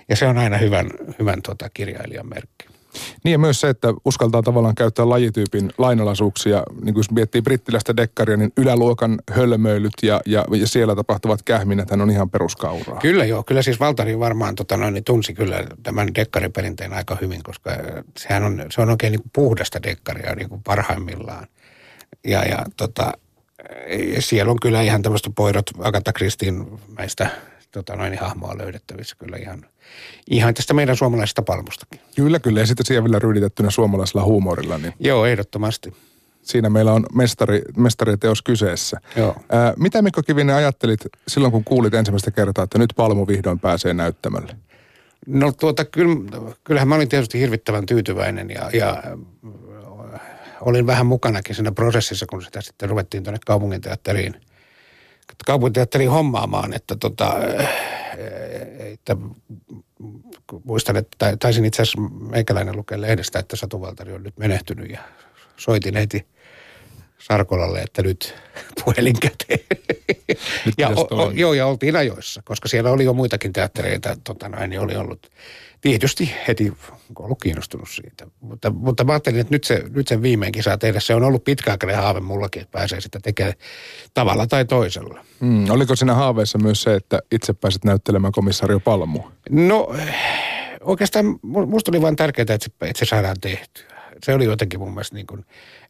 Ja 0.09 0.15
se 0.15 0.25
on 0.25 0.37
aina 0.37 0.57
hyvän, 0.57 0.89
hyvän 1.19 1.41
tota, 1.41 1.69
kirjailijan 1.69 2.29
merkki. 2.29 2.78
Niin 3.23 3.31
ja 3.31 3.39
myös 3.39 3.61
se, 3.61 3.69
että 3.69 3.93
uskaltaa 4.05 4.41
tavallaan 4.41 4.75
käyttää 4.75 5.09
lajityypin 5.09 5.71
lainalaisuuksia, 5.77 6.63
niin 6.83 6.93
kuin 6.93 7.03
miettii 7.11 7.41
brittiläistä 7.41 7.97
dekkaria, 7.97 8.37
niin 8.37 8.53
yläluokan 8.57 9.19
hölmöilyt 9.31 9.93
ja, 10.01 10.21
ja, 10.25 10.45
ja 10.51 10.67
siellä 10.67 10.95
tapahtuvat 10.95 11.43
kähminät 11.43 11.91
on 11.91 12.11
ihan 12.11 12.29
peruskauraa. 12.29 12.99
Kyllä 12.99 13.25
joo, 13.25 13.43
kyllä 13.43 13.61
siis 13.61 13.79
Valtari 13.79 14.19
varmaan 14.19 14.55
tota 14.55 14.77
noin, 14.77 14.93
niin 14.93 15.03
tunsi 15.03 15.33
kyllä 15.33 15.63
tämän 15.83 16.15
dekkariperinteen 16.15 16.93
aika 16.93 17.17
hyvin, 17.21 17.43
koska 17.43 17.71
sehän 18.17 18.43
on, 18.43 18.65
se 18.69 18.81
on 18.81 18.89
oikein 18.89 19.11
niin 19.11 19.21
kuin 19.21 19.31
puhdasta 19.33 19.83
dekkaria 19.83 20.35
niin 20.35 20.49
kuin 20.49 20.63
parhaimmillaan. 20.63 21.47
Ja, 22.23 22.43
ja 22.43 22.65
tota, 22.77 23.13
siellä 24.19 24.51
on 24.51 24.59
kyllä 24.59 24.81
ihan 24.81 25.01
tämmöistä 25.01 25.29
poirot 25.35 25.65
Agatha 25.79 26.13
Kristin 26.13 26.79
meistä 26.97 27.29
tota 27.71 27.95
noin, 27.95 28.11
niin 28.11 28.21
hahmoa 28.21 28.57
löydettävissä 28.57 29.15
kyllä 29.19 29.37
ihan, 29.37 29.65
ihan 30.29 30.53
tästä 30.53 30.73
meidän 30.73 30.95
suomalaisesta 30.95 31.41
palmustakin. 31.41 31.99
Kyllä, 32.15 32.39
kyllä. 32.39 32.59
Ja 32.59 32.67
sitten 32.67 32.85
siihen 32.85 33.03
vielä 33.03 33.19
ryyditettynä 33.19 33.69
suomalaisella 33.69 34.23
huumorilla. 34.23 34.77
Niin 34.77 34.93
Joo, 34.99 35.25
ehdottomasti. 35.25 35.93
Siinä 36.41 36.69
meillä 36.69 36.93
on 36.93 37.05
mestari, 37.13 37.61
mestariteos 37.77 38.41
kyseessä. 38.41 38.97
Joo. 39.15 39.35
Ää, 39.51 39.73
mitä 39.77 40.01
Mikko 40.01 40.23
Kivinen 40.23 40.55
ajattelit 40.55 40.99
silloin, 41.27 41.51
kun 41.51 41.63
kuulit 41.63 41.93
ensimmäistä 41.93 42.31
kertaa, 42.31 42.63
että 42.63 42.77
nyt 42.77 42.93
Palmu 42.95 43.27
vihdoin 43.27 43.59
pääsee 43.59 43.93
näyttämälle? 43.93 44.55
No 45.27 45.51
tuota, 45.51 45.85
kyllähän 46.63 46.87
mä 46.87 46.95
olin 46.95 47.09
tietysti 47.09 47.39
hirvittävän 47.39 47.85
tyytyväinen 47.85 48.49
ja, 48.49 48.69
ja 48.73 49.03
olin 50.61 50.87
vähän 50.87 51.05
mukanakin 51.05 51.55
siinä 51.55 51.71
prosessissa, 51.71 52.25
kun 52.25 52.43
sitä 52.43 52.61
sitten 52.61 52.89
ruvettiin 52.89 53.23
tuonne 53.23 53.39
kaupunginteatteriin– 53.45 54.35
kaupunginteatteriin 55.45 56.11
hommaamaan, 56.11 56.73
että, 56.73 56.95
tota, 56.95 57.35
että 58.79 59.17
muistan, 60.63 60.95
että 60.97 61.37
taisin 61.39 61.65
itse 61.65 61.81
asiassa 61.81 62.01
meikäläinen 62.31 62.75
lukea 62.75 63.01
lehdestä, 63.01 63.39
että 63.39 63.55
Satu 63.55 63.81
Valtari 63.81 64.13
on 64.13 64.23
nyt 64.23 64.37
menehtynyt 64.37 64.91
ja 64.91 64.99
soitin 65.57 65.95
heti 65.95 66.27
Sarkolalle, 67.19 67.79
että 67.79 68.01
nyt 68.01 68.35
puhelin 68.85 69.15
käteen. 69.19 69.59
Nyt 70.65 70.75
ja, 70.77 70.89
o, 70.89 71.07
o, 71.11 71.31
joo, 71.31 71.53
ja 71.53 71.65
oltiin 71.65 71.95
ajoissa, 71.95 72.41
koska 72.45 72.67
siellä 72.67 72.91
oli 72.91 73.03
jo 73.03 73.13
muitakin 73.13 73.53
teattereita, 73.53 74.17
tota 74.23 74.49
näin, 74.49 74.69
niin 74.69 74.79
oli 74.79 74.95
ollut 74.95 75.31
tietysti 75.81 76.33
heti 76.47 76.73
ollut 77.19 77.41
kiinnostunut 77.41 77.89
siitä. 77.89 78.27
Mutta, 78.39 78.69
mutta 78.69 79.03
mä 79.03 79.11
ajattelin, 79.11 79.39
että 79.39 79.53
nyt, 79.53 79.63
se, 79.63 79.83
nyt 79.89 80.07
sen 80.07 80.21
viimeinkin 80.21 80.63
saa 80.63 80.77
tehdä. 80.77 80.99
Se 80.99 81.15
on 81.15 81.23
ollut 81.23 81.43
pitkäaikainen 81.43 81.97
haave 81.97 82.19
mullakin, 82.19 82.61
että 82.61 82.71
pääsee 82.71 83.01
sitä 83.01 83.19
tekemään 83.19 83.53
tavalla 84.13 84.47
tai 84.47 84.65
toisella. 84.65 85.25
Mm, 85.39 85.69
oliko 85.69 85.95
siinä 85.95 86.13
haaveessa 86.13 86.57
myös 86.57 86.81
se, 86.81 86.95
että 86.95 87.19
itse 87.31 87.53
pääsit 87.53 87.85
näyttelemään 87.85 88.31
komissario 88.31 88.79
Palmua? 88.79 89.31
No 89.49 89.87
oikeastaan 90.81 91.39
musta 91.43 91.91
oli 91.91 92.01
vain 92.01 92.15
tärkeää, 92.15 92.43
että 92.43 92.57
se, 92.59 92.71
että 92.81 92.99
se 92.99 93.05
saadaan 93.05 93.37
tehtyä. 93.41 93.98
Se 94.23 94.33
oli 94.33 94.45
jotenkin 94.45 94.79
mun 94.79 94.89
mielestä 94.89 95.15
niin 95.15 95.27
kuin, 95.27 95.45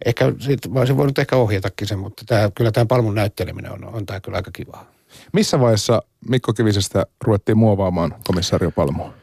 ehkä 0.05 0.33
siitä, 0.39 0.69
mä 0.69 0.79
olisin 0.79 0.97
voinut 0.97 1.19
ehkä 1.19 1.35
ohjatakin 1.35 1.87
sen, 1.87 1.99
mutta 1.99 2.23
tämä, 2.27 2.51
kyllä 2.55 2.71
tämä 2.71 2.85
Palmun 2.85 3.15
näytteleminen 3.15 3.71
on, 3.71 3.85
on 3.85 4.05
tämä 4.05 4.19
kyllä 4.19 4.35
aika 4.35 4.51
kivaa. 4.53 4.91
Missä 5.33 5.59
vaiheessa 5.59 6.01
Mikko 6.29 6.53
Kivisestä 6.53 7.05
ruvettiin 7.23 7.57
muovaamaan 7.57 8.15
komissario 8.27 8.71
Palmua? 8.71 9.13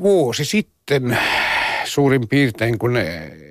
vuosi 0.00 0.44
sitten 0.44 1.18
suurin 1.84 2.28
piirtein, 2.28 2.78
kun 2.78 2.96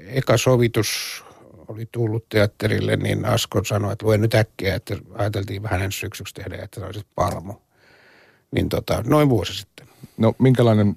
eka 0.07 0.37
sovitus 0.37 1.23
oli 1.67 1.85
tullut 1.91 2.29
teatterille, 2.29 2.95
niin 2.95 3.25
Asko 3.25 3.63
sanoi, 3.63 3.93
että 3.93 4.05
voi 4.05 4.17
nyt 4.17 4.35
äkkiä, 4.35 4.75
että 4.75 4.97
ajateltiin 5.13 5.63
vähän 5.63 5.81
ensi 5.81 5.99
syksyksi 5.99 6.33
tehdä, 6.33 6.63
että 6.63 6.79
se 6.79 6.85
olisi 6.85 7.05
palmo. 7.15 7.61
Niin 8.51 8.69
tota, 8.69 9.03
noin 9.07 9.29
vuosi 9.29 9.53
sitten. 9.53 9.87
No 10.17 10.33
minkälainen 10.39 10.95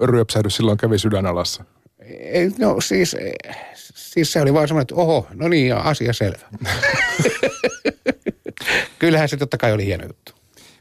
ryöpsähdys 0.00 0.56
silloin 0.56 0.78
kävi 0.78 0.98
sydänalassa? 0.98 1.64
Ei, 2.06 2.50
no 2.58 2.80
siis, 2.80 3.16
siis 3.94 4.32
se 4.32 4.40
oli 4.40 4.54
vaan 4.54 4.68
semmoinen, 4.68 4.82
että 4.82 4.94
oho, 4.94 5.26
no 5.34 5.48
niin, 5.48 5.68
ja 5.68 5.78
asia 5.78 6.12
selvä. 6.12 6.48
Kyllähän 8.98 9.28
se 9.28 9.36
totta 9.36 9.56
kai 9.56 9.72
oli 9.72 9.86
hieno 9.86 10.06
juttu. 10.06 10.32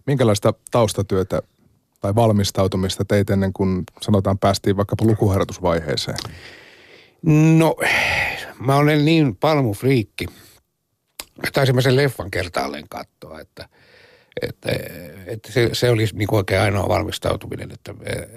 Minkälaista 0.05 0.53
taustatyötä 0.71 1.41
tai 1.99 2.15
valmistautumista 2.15 3.05
teit 3.05 3.29
ennen 3.29 3.53
kuin 3.53 3.83
sanotaan 4.01 4.39
päästiin 4.39 4.77
vaikkapa 4.77 5.05
lukuharjoitusvaiheeseen? 5.05 6.17
No, 7.57 7.75
mä 8.59 8.75
olen 8.75 9.05
niin 9.05 9.35
palmufriikki. 9.35 10.25
Taisin 11.53 11.75
mä 11.75 11.81
sen 11.81 11.95
leffan 11.95 12.31
kertaalleen 12.31 12.89
katsoa, 12.89 13.39
että, 13.39 13.69
että, 14.41 14.69
että 15.25 15.51
se, 15.51 15.69
se 15.73 15.89
oli 15.89 16.05
niin 16.13 16.35
oikein 16.35 16.61
ainoa 16.61 16.89
valmistautuminen. 16.89 17.71
Että, 17.71 17.93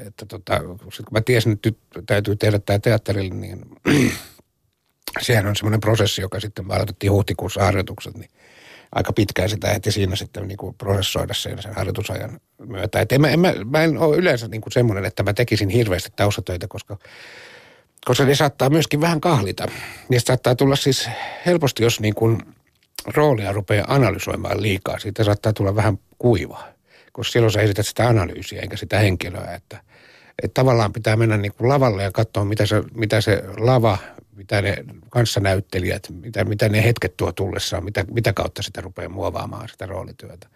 että 0.06 0.26
tota, 0.26 0.60
kun 0.60 1.04
mä 1.10 1.20
tiesin, 1.20 1.52
että 1.52 1.68
nyt 1.68 2.06
täytyy 2.06 2.36
tehdä 2.36 2.58
tämä 2.58 2.78
teatterille, 2.78 3.34
niin 3.34 3.60
sehän 5.20 5.46
on 5.46 5.56
semmoinen 5.56 5.80
prosessi, 5.80 6.22
joka 6.22 6.40
sitten 6.40 6.66
me 6.66 6.74
aloitettiin 6.74 7.12
huhtikuussa 7.12 7.64
harjoitukset, 7.64 8.14
niin 8.16 8.30
aika 8.92 9.12
pitkään 9.12 9.48
sitä 9.48 9.70
ehti 9.70 9.92
siinä 9.92 10.16
sitten 10.16 10.48
niin 10.48 10.58
kuin 10.58 10.74
prosessoida 10.74 11.34
sen, 11.34 11.62
sen 11.62 11.74
harjoitusajan 11.74 12.40
myötä. 12.66 13.00
Et 13.00 13.12
en 13.12 13.20
mä, 13.20 13.28
en, 13.28 13.40
mä, 13.40 13.52
mä 13.70 13.82
en 13.82 13.98
ole 13.98 14.16
yleensä 14.16 14.48
niin 14.48 14.60
kuin 14.60 14.72
semmoinen, 14.72 15.04
että 15.04 15.22
mä 15.22 15.32
tekisin 15.32 15.68
hirveästi 15.68 16.10
taustatöitä, 16.16 16.68
koska, 16.68 16.96
koska 18.04 18.24
ne 18.24 18.34
saattaa 18.34 18.70
myöskin 18.70 19.00
vähän 19.00 19.20
kahlita. 19.20 19.68
Niistä 20.08 20.26
saattaa 20.26 20.54
tulla 20.54 20.76
siis 20.76 21.08
helposti, 21.46 21.82
jos 21.82 22.00
niin 22.00 22.14
kuin 22.14 22.42
roolia 23.14 23.52
rupeaa 23.52 23.94
analysoimaan 23.94 24.62
liikaa, 24.62 24.98
siitä 24.98 25.24
saattaa 25.24 25.52
tulla 25.52 25.76
vähän 25.76 25.98
kuivaa. 26.18 26.68
Koska 27.12 27.32
silloin 27.32 27.52
sä 27.52 27.60
esität 27.60 27.86
sitä 27.86 28.08
analyysiä 28.08 28.62
eikä 28.62 28.76
sitä 28.76 28.98
henkilöä, 28.98 29.54
että, 29.54 29.80
että 30.42 30.60
tavallaan 30.60 30.92
pitää 30.92 31.16
mennä 31.16 31.36
niin 31.36 31.52
kuin 31.52 31.68
lavalle 31.68 32.02
ja 32.02 32.10
katsoa, 32.12 32.44
mitä 32.44 32.66
se, 32.66 32.82
mitä 32.94 33.20
se 33.20 33.42
lava 33.56 33.98
mitä 34.36 34.62
ne 34.62 34.76
kanssanäyttelijät, 35.10 36.10
mitä, 36.10 36.44
mitä 36.44 36.68
ne 36.68 36.84
hetket 36.84 37.16
tuo 37.16 37.32
tullessaan, 37.32 37.84
mitä, 37.84 38.04
mitä 38.10 38.32
kautta 38.32 38.62
sitä 38.62 38.80
rupeaa 38.80 39.08
muovaamaan 39.08 39.68
sitä 39.68 39.86
roolityötä. 39.86 40.48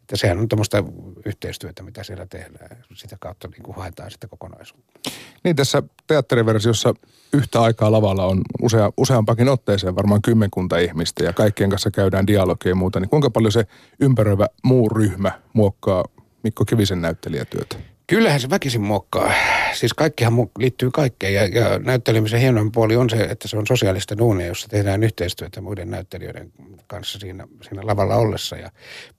Että 0.00 0.16
sehän 0.16 0.38
on 0.38 0.48
tämmöistä 0.48 0.84
yhteistyötä, 1.26 1.82
mitä 1.82 2.04
siellä 2.04 2.26
tehdään. 2.26 2.84
Sitä 2.94 3.16
kautta 3.20 3.48
niin 3.48 3.62
kuin 3.62 3.76
haetaan 3.76 4.10
sitä 4.10 4.28
kokonaisuutta. 4.28 5.10
Niin 5.44 5.56
tässä 5.56 5.82
teatteriversiossa 6.06 6.94
yhtä 7.32 7.62
aikaa 7.62 7.92
lavalla 7.92 8.26
on 8.26 8.40
usea, 8.62 8.90
useampakin 8.96 9.48
otteeseen 9.48 9.96
varmaan 9.96 10.22
kymmenkunta 10.22 10.78
ihmistä 10.78 11.24
ja 11.24 11.32
kaikkien 11.32 11.70
kanssa 11.70 11.90
käydään 11.90 12.26
dialogia 12.26 12.70
ja 12.70 12.74
muuta. 12.74 13.00
Niin 13.00 13.10
kuinka 13.10 13.30
paljon 13.30 13.52
se 13.52 13.66
ympäröivä 14.00 14.46
muu 14.64 14.88
ryhmä 14.88 15.32
muokkaa 15.52 16.04
Mikko 16.42 16.64
Kivisen 16.64 17.02
näyttelijätyötä? 17.02 17.91
Kyllähän 18.06 18.40
se 18.40 18.50
väkisin 18.50 18.80
muokkaa. 18.80 19.32
Siis 19.74 19.94
kaikkihan 19.94 20.34
liittyy 20.58 20.90
kaikkeen 20.90 21.34
ja, 21.34 21.46
ja 21.46 21.78
näyttelemisen 21.78 22.40
hienoin 22.40 22.72
puoli 22.72 22.96
on 22.96 23.10
se, 23.10 23.16
että 23.16 23.48
se 23.48 23.56
on 23.56 23.66
sosiaalista 23.66 24.18
duunia, 24.18 24.46
jossa 24.46 24.68
tehdään 24.68 25.02
yhteistyötä 25.02 25.60
muiden 25.60 25.90
näyttelijöiden 25.90 26.52
kanssa 26.86 27.18
siinä, 27.18 27.46
siinä 27.62 27.86
lavalla 27.86 28.16
ollessa. 28.16 28.56
Ja 28.56 28.70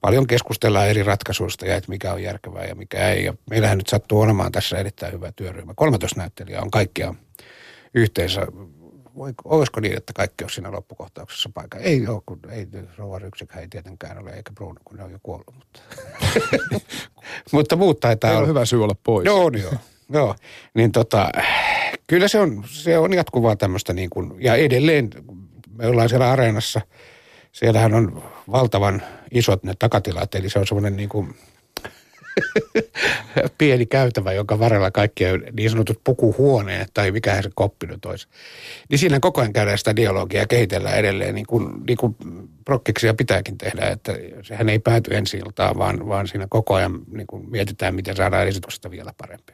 paljon 0.02 0.28
keskustellaan 0.28 0.88
eri 0.88 1.04
ratkaisuista 1.04 1.66
ja 1.66 1.76
että 1.76 1.90
mikä 1.90 2.14
on 2.14 2.24
järkevää 2.24 2.66
ja 2.66 2.76
mikä 2.76 3.10
ei. 3.10 3.26
Ja 3.26 3.34
meillähän 3.50 3.78
nyt 3.78 3.88
sattuu 3.88 4.22
olemaan 4.22 4.52
tässä 4.52 4.78
erittäin 4.78 5.14
hyvä 5.14 5.32
työryhmä. 5.32 5.74
13 5.76 6.20
näyttelijää 6.20 6.62
on 6.62 6.72
kaikkia 6.72 7.16
yhteensä 7.94 8.48
olisiko 9.46 9.80
niin, 9.80 9.98
että 9.98 10.14
kaikki 10.14 10.44
on 10.44 10.50
siinä 10.50 10.72
loppukohtauksessa 10.72 11.50
paikka? 11.54 11.78
Ei 11.78 12.08
ole, 12.08 12.22
kun 12.26 12.40
ei, 12.50 12.68
rouva 12.98 13.20
Ryksikään 13.20 13.62
ei 13.62 13.68
tietenkään 13.68 14.18
ole, 14.18 14.32
eikä 14.32 14.52
Bruno, 14.54 14.80
kun 14.86 14.98
ne 14.98 15.04
on 15.04 15.12
jo 15.12 15.20
kuollut. 15.24 15.54
Mutta, 15.56 15.80
mutta 17.54 17.76
muut 17.76 18.00
taitaa 18.00 18.32
ei 18.32 18.38
olla. 18.38 18.48
hyvä 18.48 18.66
syy 18.66 18.84
olla 18.84 18.96
pois. 19.04 19.26
Joo, 19.26 19.52
joo. 19.62 19.74
joo. 20.10 20.36
Niin 20.74 20.92
tota, 20.92 21.30
kyllä 22.08 22.28
se 22.28 22.40
on, 22.40 22.64
se 22.68 22.98
on 22.98 23.14
jatkuvaa 23.14 23.56
tämmöistä 23.56 23.94
niin 23.94 24.10
kuin, 24.10 24.34
ja 24.40 24.56
edelleen 24.56 25.10
me 25.78 25.88
ollaan 25.88 26.10
siellä 26.10 26.32
areenassa, 26.32 26.82
siellähän 27.52 27.94
on 27.94 28.24
valtavan 28.52 29.02
isot 29.32 29.64
ne 29.64 29.74
takatilat, 29.80 30.36
eli 30.36 30.50
se 30.50 30.60
on 30.60 30.68
semmoinen 30.68 30.98
niin 30.98 31.10
kuin 31.10 31.36
pieni 33.58 33.86
käytävä, 33.86 34.34
jonka 34.34 34.60
varrella 34.60 34.92
kaikki 34.92 35.24
niin 35.54 35.70
sanotut 35.70 36.02
pukuhuoneet 36.04 36.88
tai 36.94 37.12
mikä 37.12 37.42
se 37.42 37.50
koppi 37.56 37.88
nyt 37.88 38.06
olisi. 38.06 38.28
Niin 38.90 39.00
siinä 39.00 39.20
koko 39.20 39.42
ajan 39.42 39.54
käydään 39.54 39.78
sitä 39.78 39.96
dialogia 39.96 40.40
ja 40.40 40.48
kehitellään 40.48 40.98
edelleen 40.98 41.36
niin 41.36 41.48
kuin, 41.48 41.74
niin 41.88 41.98
kuin 41.98 42.16
prokkiksia 42.66 43.14
pitääkin 43.14 43.58
tehdä, 43.58 43.88
että 43.88 44.14
sehän 44.42 44.70
ei 44.70 44.80
pääty 44.80 45.16
ensi 45.16 45.38
iltaan, 45.38 45.78
vaan, 45.78 46.08
vaan 46.08 46.28
siinä 46.28 46.48
koko 46.50 46.74
ajan 46.74 47.00
niin 47.12 47.28
kuin 47.28 47.50
mietitään, 47.52 47.96
miten 47.96 48.16
saadaan 48.16 48.48
esityksestä 48.48 48.92
vielä 48.92 49.14
parempi. 49.18 49.54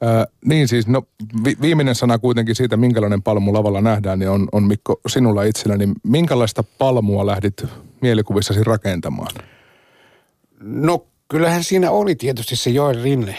Ää, 0.00 0.26
niin 0.44 0.68
siis, 0.68 0.86
no 0.86 1.02
vi- 1.44 1.56
viimeinen 1.60 1.94
sana 1.94 2.18
kuitenkin 2.18 2.54
siitä, 2.54 2.76
minkälainen 2.76 3.22
palmu 3.22 3.52
lavalla 3.52 3.80
nähdään, 3.80 4.18
niin 4.18 4.30
on, 4.30 4.48
on 4.52 4.62
Mikko 4.62 5.00
sinulla 5.08 5.42
itsellä, 5.42 5.76
niin 5.76 5.92
minkälaista 6.02 6.64
palmua 6.78 7.26
lähdit 7.26 7.64
mielikuvissasi 8.00 8.64
rakentamaan? 8.64 9.34
No 10.60 11.06
kyllähän 11.28 11.64
siinä 11.64 11.90
oli 11.90 12.14
tietysti 12.14 12.56
se 12.56 12.70
Joel 12.70 13.02
Rinne, 13.02 13.36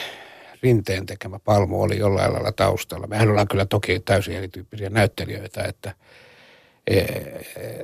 Rinteen 0.63 1.05
tekemä 1.05 1.39
palmu 1.39 1.81
oli 1.81 1.97
jollain 1.97 2.33
lailla 2.33 2.51
taustalla. 2.51 3.07
Mehän 3.07 3.29
ollaan 3.29 3.47
kyllä 3.47 3.65
toki 3.65 3.99
täysin 3.99 4.35
erityyppisiä 4.35 4.89
näyttelijöitä, 4.89 5.63
että, 5.63 5.93
e, 6.87 6.99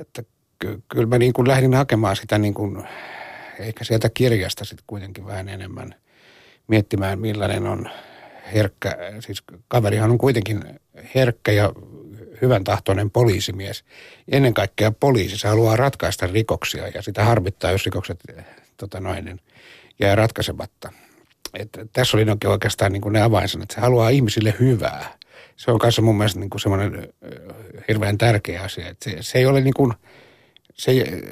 että 0.00 0.22
kyllä 0.88 1.06
mä 1.06 1.18
niin 1.18 1.32
kuin 1.32 1.48
lähdin 1.48 1.74
hakemaan 1.74 2.16
sitä 2.16 2.38
niin 2.38 2.54
kuin, 2.54 2.84
ehkä 3.58 3.84
sieltä 3.84 4.10
kirjasta 4.14 4.64
sitten 4.64 4.84
kuitenkin 4.86 5.26
vähän 5.26 5.48
enemmän 5.48 5.94
miettimään, 6.68 7.18
millainen 7.18 7.66
on 7.66 7.90
herkkä, 8.54 8.96
siis 9.20 9.42
kaverihan 9.68 10.10
on 10.10 10.18
kuitenkin 10.18 10.64
herkkä 11.14 11.52
ja 11.52 11.72
hyvän 12.42 12.64
tahtoinen 12.64 13.10
poliisimies. 13.10 13.84
Ennen 14.32 14.54
kaikkea 14.54 14.92
poliisi, 14.92 15.38
se 15.38 15.48
haluaa 15.48 15.76
ratkaista 15.76 16.26
rikoksia 16.26 16.88
ja 16.88 17.02
sitä 17.02 17.24
harmittaa, 17.24 17.70
jos 17.70 17.84
rikokset 17.84 18.20
tota 18.76 19.00
noin, 19.00 19.24
niin 19.24 19.40
jää 19.98 20.14
ratkaisematta. 20.14 20.92
Et 21.54 21.68
tässä 21.92 22.16
oli 22.16 22.26
oikeastaan 22.46 22.92
niin 22.92 23.02
kuin 23.02 23.12
ne 23.12 23.22
avainsanat. 23.22 23.70
Se 23.70 23.80
haluaa 23.80 24.08
ihmisille 24.08 24.54
hyvää. 24.60 25.18
Se 25.56 25.70
on 25.70 25.78
kanssa 25.78 26.02
mun 26.02 26.16
mielestä 26.16 26.40
niin 26.40 26.50
kuin 26.50 26.60
semmoinen 26.60 27.08
hirveän 27.88 28.18
tärkeä 28.18 28.62
asia. 28.62 28.88
Et 28.88 29.02
se, 29.02 29.16
se 29.20 29.38
ei 29.38 29.46
ole 29.46 29.60
niin 29.60 29.74
kuin, 29.74 29.92
se 30.74 30.90
ei, 30.90 31.22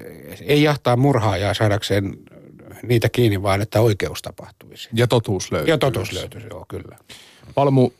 ei 0.40 0.62
jahtaa 0.62 0.96
murhaajaa 0.96 1.54
saadakseen 1.54 2.16
niitä 2.82 3.08
kiinni, 3.08 3.42
vaan 3.42 3.62
että 3.62 3.80
oikeus 3.80 4.22
tapahtuisi. 4.22 4.88
Ja 4.92 5.06
totuus 5.06 5.52
löytyy. 5.52 5.72
Ja 5.72 5.78
totuus 5.78 6.12
löytyy, 6.12 6.40
joo, 6.50 6.64
kyllä. 6.68 6.96
Palmu, 7.54 7.90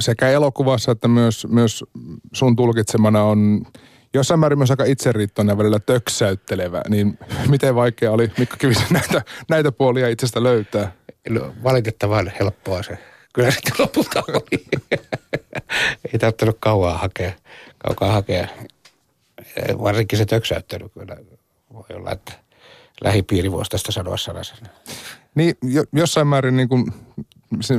sekä 0.00 0.28
elokuvassa 0.28 0.92
että 0.92 1.08
myös, 1.08 1.46
myös 1.50 1.84
sun 2.32 2.56
tulkitsemana 2.56 3.22
on 3.22 3.66
jossain 4.14 4.40
määrin 4.40 4.58
myös 4.58 4.70
aika 4.70 4.84
itseriittoinen 4.84 5.58
välillä 5.58 5.78
töksäyttelevä, 5.78 6.82
niin 6.88 7.18
miten 7.48 7.74
vaikea 7.74 8.12
oli 8.12 8.32
Mikko 8.38 8.56
Kivisen 8.58 8.86
näitä, 9.00 9.22
näitä 9.48 9.72
puolia 9.72 10.08
itsestä 10.08 10.42
löytää? 10.42 10.92
No, 11.28 11.54
valitettavan 11.62 12.32
helppoa 12.40 12.82
se. 12.82 12.98
Kyllä 13.34 13.50
sitten 13.50 13.72
lopulta 13.78 14.22
oli. 14.28 14.64
Ei 16.12 16.18
tarvittanut 16.18 16.56
kauaa 16.60 16.98
hakea, 16.98 17.32
kaukaa 17.78 18.12
hakea. 18.12 18.48
Varsinkin 19.82 20.18
se 20.18 20.26
töksäyttely 20.26 20.88
kyllä 20.88 21.16
voi 21.72 21.84
olla, 21.94 22.12
että 22.12 22.32
lähipiiri 23.04 23.52
voisi 23.52 23.70
tästä 23.70 23.92
sanoa 23.92 24.16
sanasen. 24.16 24.58
Niin, 25.34 25.54
jo, 25.62 25.84
jossain 25.92 26.26
määrin 26.26 26.56
niin 26.56 26.68
kuin 26.68 26.92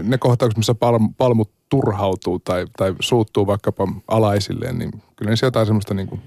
ne 0.03 0.17
kohtaukset, 0.17 0.57
missä 0.57 0.75
palm, 0.75 1.13
palmut 1.13 1.51
turhautuu 1.69 2.39
tai, 2.39 2.65
tai 2.77 2.95
suuttuu 2.99 3.47
vaikkapa 3.47 3.87
alaisilleen, 4.07 4.77
niin 4.77 4.91
kyllä 5.15 5.35
se 5.35 5.45
jotain 5.45 5.65
semmoista 5.65 5.93
niin 5.93 6.07
kuin 6.07 6.21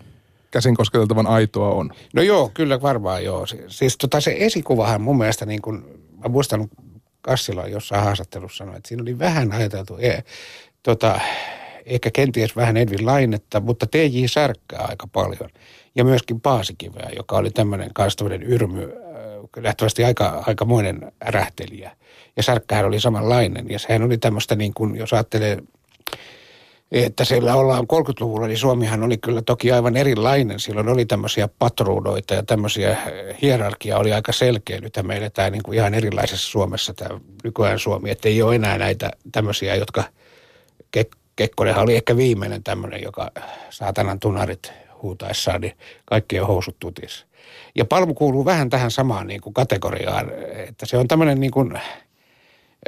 käsin 0.50 0.74
kosketeltavan 0.76 1.26
aitoa 1.26 1.70
on. 1.70 1.90
No 2.14 2.22
joo, 2.22 2.50
kyllä 2.54 2.82
varmaan 2.82 3.24
joo. 3.24 3.46
Siis 3.68 3.98
tota 3.98 4.20
se 4.20 4.36
esikuvahan 4.38 5.00
mun 5.00 5.18
mielestä 5.18 5.46
niin 5.46 5.62
kuin, 5.62 5.84
mä 6.22 6.28
muistan 6.28 6.68
Kassila 7.20 7.66
jossain 7.66 8.04
haastattelussa 8.04 8.56
sanoi, 8.56 8.76
että 8.76 8.88
siinä 8.88 9.02
oli 9.02 9.18
vähän 9.18 9.52
ajateltu, 9.52 9.96
e, 10.00 10.24
tota, 10.82 11.20
ehkä 11.86 12.10
kenties 12.10 12.56
vähän 12.56 12.76
Edvin 12.76 13.06
Lainetta, 13.06 13.60
mutta 13.60 13.86
TJ 13.86 14.26
Särkkää 14.26 14.84
aika 14.88 15.06
paljon. 15.12 15.50
Ja 15.94 16.04
myöskin 16.04 16.40
Paasikiveä, 16.40 17.10
joka 17.16 17.36
oli 17.36 17.50
tämmöinen 17.50 17.90
kanssa 17.94 18.18
tämmöinen 18.18 18.42
yrmy, 18.42 18.92
lähtevästi 19.56 20.04
aika, 20.04 20.42
aikamoinen 20.46 21.12
ärähtelijä. 21.26 21.96
Ja 22.36 22.42
Särkkähän 22.42 22.84
oli 22.84 23.00
samanlainen. 23.00 23.70
Ja 23.70 23.78
sehän 23.78 24.02
oli 24.02 24.18
tämmöistä 24.18 24.56
niin 24.56 24.74
kuin, 24.74 24.96
jos 24.96 25.12
ajattelee, 25.12 25.58
että 26.92 27.24
siellä 27.24 27.54
ollaan 27.54 27.86
30-luvulla, 27.92 28.46
niin 28.46 28.58
Suomihan 28.58 29.02
oli 29.02 29.18
kyllä 29.18 29.42
toki 29.42 29.72
aivan 29.72 29.96
erilainen. 29.96 30.60
Silloin 30.60 30.88
oli 30.88 31.06
tämmöisiä 31.06 31.48
patruunoita 31.58 32.34
ja 32.34 32.42
tämmöisiä 32.42 32.96
hierarkia 33.42 33.98
oli 33.98 34.12
aika 34.12 34.32
selkeä. 34.32 34.80
Nyt 34.80 34.98
me 35.02 35.16
eletään 35.16 35.52
niin 35.52 35.62
kuin 35.62 35.78
ihan 35.78 35.94
erilaisessa 35.94 36.50
Suomessa 36.50 36.94
tämä 36.94 37.20
nykyään 37.44 37.78
Suomi, 37.78 38.10
että 38.10 38.28
ei 38.28 38.42
ole 38.42 38.54
enää 38.54 38.78
näitä 38.78 39.10
tämmöisiä, 39.32 39.74
jotka 39.74 40.04
Kekkonenhan 41.36 41.84
oli 41.84 41.96
ehkä 41.96 42.16
viimeinen 42.16 42.62
tämmöinen, 42.62 43.02
joka 43.02 43.30
saatanan 43.70 44.20
tunarit 44.20 44.72
huutaessaan, 45.02 45.60
niin 45.60 45.76
kaikki 46.04 46.40
on 46.40 46.46
housut 46.46 46.76
tutissa. 46.78 47.26
Ja 47.74 47.84
Palmu 47.84 48.14
kuuluu 48.14 48.44
vähän 48.44 48.70
tähän 48.70 48.90
samaan 48.90 49.26
niin 49.26 49.40
kuin 49.40 49.54
kategoriaan, 49.54 50.30
että 50.68 50.86
se 50.86 50.96
on 50.96 51.08
tämmöinen 51.08 51.40
niin 51.40 51.50
kuin, 51.50 51.76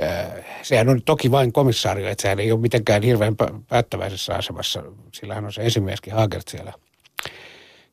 äh, 0.02 0.44
sehän 0.62 0.88
on 0.88 1.02
toki 1.02 1.30
vain 1.30 1.52
komissaario, 1.52 2.08
että 2.08 2.22
sehän 2.22 2.40
ei 2.40 2.52
ole 2.52 2.60
mitenkään 2.60 3.02
hirveän 3.02 3.36
päättäväisessä 3.68 4.34
asemassa. 4.34 4.82
Sillähän 5.12 5.44
on 5.44 5.52
se 5.52 5.62
esimieskin 5.62 6.12
Hagert 6.12 6.48
siellä. 6.48 6.72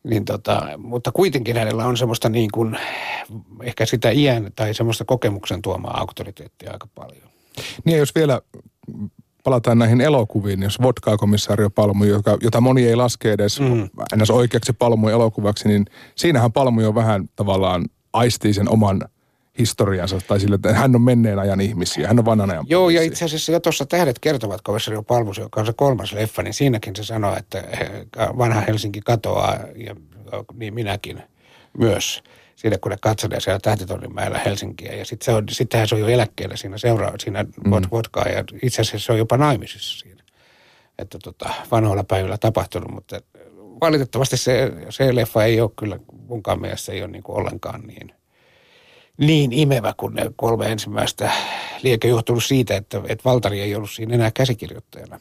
Niin 0.03 0.25
tota, 0.25 0.69
mutta 0.77 1.11
kuitenkin 1.11 1.57
hänellä 1.57 1.85
on 1.85 1.97
semmoista 1.97 2.29
niin 2.29 2.49
kuin, 2.53 2.77
ehkä 3.63 3.85
sitä 3.85 4.09
iän 4.09 4.51
tai 4.55 4.73
semmoista 4.73 5.05
kokemuksen 5.05 5.61
tuomaa 5.61 5.99
auktoriteettia 5.99 6.71
aika 6.71 6.87
paljon. 6.95 7.29
Niin 7.85 7.97
jos 7.97 8.15
vielä 8.15 8.41
palataan 9.43 9.77
näihin 9.77 10.01
elokuviin, 10.01 10.63
jos 10.63 10.81
vodkaa 10.81 11.17
komissaario 11.17 11.69
Palmu, 11.69 12.03
joka, 12.03 12.37
jota 12.41 12.61
moni 12.61 12.87
ei 12.87 12.95
laske 12.95 13.31
edes 13.31 13.59
mm. 13.59 13.89
ennäs 14.13 14.29
oikeaksi 14.29 14.73
Palmu 14.73 15.07
elokuvaksi, 15.07 15.67
niin 15.67 15.85
siinähän 16.15 16.51
Palmu 16.51 16.87
on 16.87 16.95
vähän 16.95 17.29
tavallaan 17.35 17.85
aistii 18.13 18.53
sen 18.53 18.69
oman 18.69 19.01
historiansa, 19.59 20.19
tai 20.27 20.39
sille, 20.39 20.55
että 20.55 20.73
hän 20.73 20.95
on 20.95 21.01
menneen 21.01 21.39
ajan 21.39 21.61
ihmisiä, 21.61 22.07
hän 22.07 22.19
on 22.19 22.25
vanhan 22.25 22.51
ajan 22.51 22.65
Joo, 22.69 22.89
ja 22.89 23.01
itse 23.01 23.25
asiassa 23.25 23.51
jo 23.51 23.59
tuossa 23.59 23.85
Tähdet 23.85 24.19
kertovat 24.19 24.61
komissario 24.61 25.03
Palmus, 25.03 25.37
joka 25.37 25.59
on 25.59 25.65
se 25.65 25.73
kolmas 25.73 26.13
leffa, 26.13 26.43
niin 26.43 26.53
siinäkin 26.53 26.95
se 26.95 27.03
sanoo, 27.03 27.35
että 27.35 27.63
vanha 28.37 28.61
Helsinki 28.61 29.01
katoaa, 29.01 29.59
ja 29.75 29.95
niin 30.53 30.73
minäkin 30.73 31.23
myös 31.77 32.23
siinä, 32.55 32.77
kun 32.77 32.91
ne 32.91 32.97
katselee 33.01 33.39
siellä 33.39 33.59
Tähtitornimäellä 33.59 34.39
Helsinkiä. 34.39 34.93
Ja 34.93 35.05
sitten 35.05 35.25
se 35.25 35.31
on, 35.31 35.43
sittenhän 35.49 35.87
se 35.87 35.95
on 35.95 36.01
jo 36.01 36.07
eläkkeellä 36.07 36.55
siinä 36.55 36.77
seuraa, 36.77 37.13
siinä 37.19 37.43
mm. 37.43 37.71
vodkaa 37.91 38.25
ja 38.25 38.43
itse 38.63 38.81
asiassa 38.81 39.05
se 39.05 39.11
on 39.11 39.17
jopa 39.17 39.37
naimisissa 39.37 39.99
siinä. 39.99 40.23
Että 40.99 41.17
tota, 41.23 41.49
vanhoilla 41.71 42.03
päivillä 42.03 42.37
tapahtunut, 42.37 42.91
mutta 42.91 43.21
valitettavasti 43.81 44.37
se, 44.37 44.71
se 44.89 45.15
leffa 45.15 45.43
ei 45.43 45.61
ole 45.61 45.71
kyllä 45.75 45.99
munkaan 46.27 46.61
mielestä 46.61 46.91
ei 46.91 47.01
ole 47.01 47.11
niin 47.11 47.23
kuin 47.23 47.37
ollenkaan 47.37 47.81
niin, 47.81 48.13
niin 49.17 49.53
imevä 49.53 49.93
kuin 49.97 50.13
ne 50.13 50.31
kolme 50.35 50.71
ensimmäistä 50.71 51.31
lieke 51.83 52.07
johtunut 52.07 52.43
siitä, 52.43 52.75
että, 52.75 53.01
että 53.07 53.23
Valtari 53.25 53.61
ei 53.61 53.75
ollut 53.75 53.91
siinä 53.91 54.15
enää 54.15 54.31
käsikirjoittajana. 54.31 55.19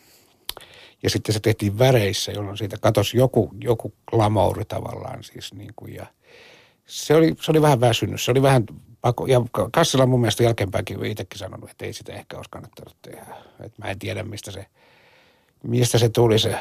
Ja 1.02 1.10
sitten 1.10 1.32
se 1.32 1.40
tehtiin 1.40 1.78
väreissä, 1.78 2.32
jolloin 2.32 2.56
siitä 2.56 2.76
katosi 2.80 3.16
joku, 3.16 3.50
joku 3.60 3.94
glamouri 4.10 4.64
tavallaan 4.64 5.24
siis 5.24 5.54
niin 5.54 5.72
kuin, 5.76 5.94
ja 5.94 6.06
se 6.92 7.14
oli, 7.14 7.34
se 7.40 7.50
oli 7.50 7.62
vähän 7.62 7.80
väsynyt. 7.80 8.20
Se 8.20 8.30
oli 8.30 8.42
vähän 8.42 8.64
pako, 9.00 9.26
ja 9.26 9.40
Kassila 9.72 10.06
mun 10.06 10.20
mielestä 10.20 10.42
jälkeenpäinkin 10.42 11.04
itsekin 11.04 11.38
sanonut, 11.38 11.70
että 11.70 11.84
ei 11.84 11.92
sitä 11.92 12.12
ehkä 12.12 12.36
olisi 12.36 12.50
kannattanut 12.50 12.96
tehdä. 13.02 13.36
Että 13.60 13.82
mä 13.82 13.90
en 13.90 13.98
tiedä, 13.98 14.22
mistä 14.22 14.50
se, 14.50 14.66
mistä 15.62 15.98
se 15.98 16.08
tuli 16.08 16.38
se 16.38 16.56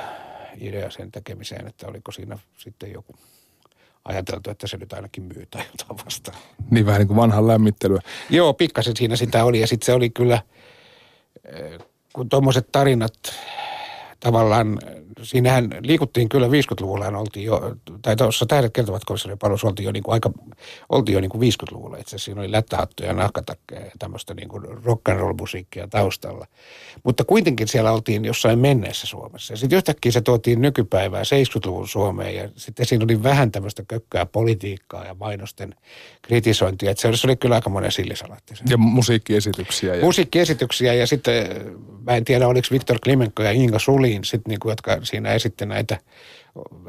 idea 0.58 0.92
sen 0.92 1.12
tekemiseen, 1.12 1.68
että 1.68 1.88
oliko 1.88 2.12
siinä 2.12 2.40
sitten 2.58 2.92
joku 2.92 3.14
ajateltu, 4.06 4.50
että 4.50 4.68
se 4.68 4.78
nyt 4.78 4.94
ainakin 4.94 5.24
myy 5.24 5.48
tai 5.52 5.64
jotain 5.72 6.06
vastaan. 6.06 6.38
Niin 6.70 6.86
vähän 6.86 7.00
niin 7.00 7.08
kuin 7.08 7.18
vanhan 7.18 7.48
lämmittelyä. 7.48 8.02
Joo, 8.30 8.54
pikkasen 8.54 8.98
siinä 8.98 9.16
sitä 9.16 9.44
oli 9.44 9.60
ja 9.60 9.68
sitten 9.68 9.86
se 9.86 9.94
oli 9.94 10.10
kyllä, 10.10 10.42
eh, 11.46 11.80
kun 12.14 12.30
tuommoiset 12.30 12.72
tarinat 12.72 13.14
tavallaan, 14.22 14.80
siinähän 15.22 15.70
liikuttiin 15.80 16.30
kyllä 16.30 16.48
50-luvulla, 16.48 17.08
oltiin 17.08 17.46
jo, 17.46 17.75
tai 18.01 18.16
tuossa 18.16 18.46
tähdet 18.46 18.74
kertovat 18.74 19.06
komissari 19.06 19.36
palvelussa 19.36 19.68
oltiin 19.68 19.86
jo 19.86 19.92
niin 19.92 20.04
kuin 20.04 20.13
aika, 20.13 20.32
oltiin 20.90 21.13
jo 21.13 21.22
niin 21.22 21.30
kuin 21.30 21.42
50-luvulla 21.42 21.98
itse 21.98 22.10
asiassa. 22.10 22.25
Siinä 22.25 22.42
oli 22.42 22.51
lättähattuja, 22.51 23.13
nahkatakkeja 23.13 23.82
ja 23.82 23.92
tämmöistä 24.00 24.34
niin 24.34 24.50
kuin 24.50 24.63
rock 24.84 25.10
and 25.10 25.20
roll 25.20 25.34
musiikkia 25.40 25.88
taustalla. 25.88 26.48
Mutta 27.04 27.24
kuitenkin 27.24 27.68
siellä 27.68 27.92
oltiin 27.92 28.25
jossain 28.25 28.60
menneessä 28.60 29.08
Suomessa. 29.08 29.54
Ja 29.54 29.58
sitten 29.58 29.78
yhtäkkiä 29.78 30.12
se 30.12 30.22
tuotiin 30.22 30.62
nykypäivää 30.62 31.24
70-luvun 31.24 31.88
Suomeen 31.88 32.36
ja 32.36 32.50
sitten 32.56 32.86
siinä 32.86 33.04
oli 33.04 33.24
vähän 33.24 33.51
tämmöistä 33.51 33.84
kökkää 33.88 34.25
politiikkaa 34.25 35.06
ja 35.06 35.13
mainosten 35.13 35.75
kritisointia. 36.22 36.92
Että 36.92 37.18
se 37.18 37.28
oli 37.28 37.36
kyllä 37.36 37.56
aika 37.56 37.70
monen 37.70 37.92
sillisalaatti. 37.92 38.54
Ja 38.70 38.78
musiikkiesityksiä. 38.78 39.96
Ja... 39.96 40.06
Musiikkiesityksiä 40.06 40.94
ja 40.94 41.08
sitten 41.08 41.48
mä 42.04 42.16
en 42.16 42.25
tiedä 42.25 42.48
oliko 42.48 42.68
Viktor 42.72 43.00
Klimenko 43.04 43.44
ja 43.44 43.51
Inga 43.51 43.80
Sulin, 44.12 44.24
sit, 44.24 44.48
niin 44.48 44.60
kuin, 44.60 44.72
jotka 44.72 44.98
siinä 45.03 45.34
esitti 45.34 45.65
näitä, 45.65 45.98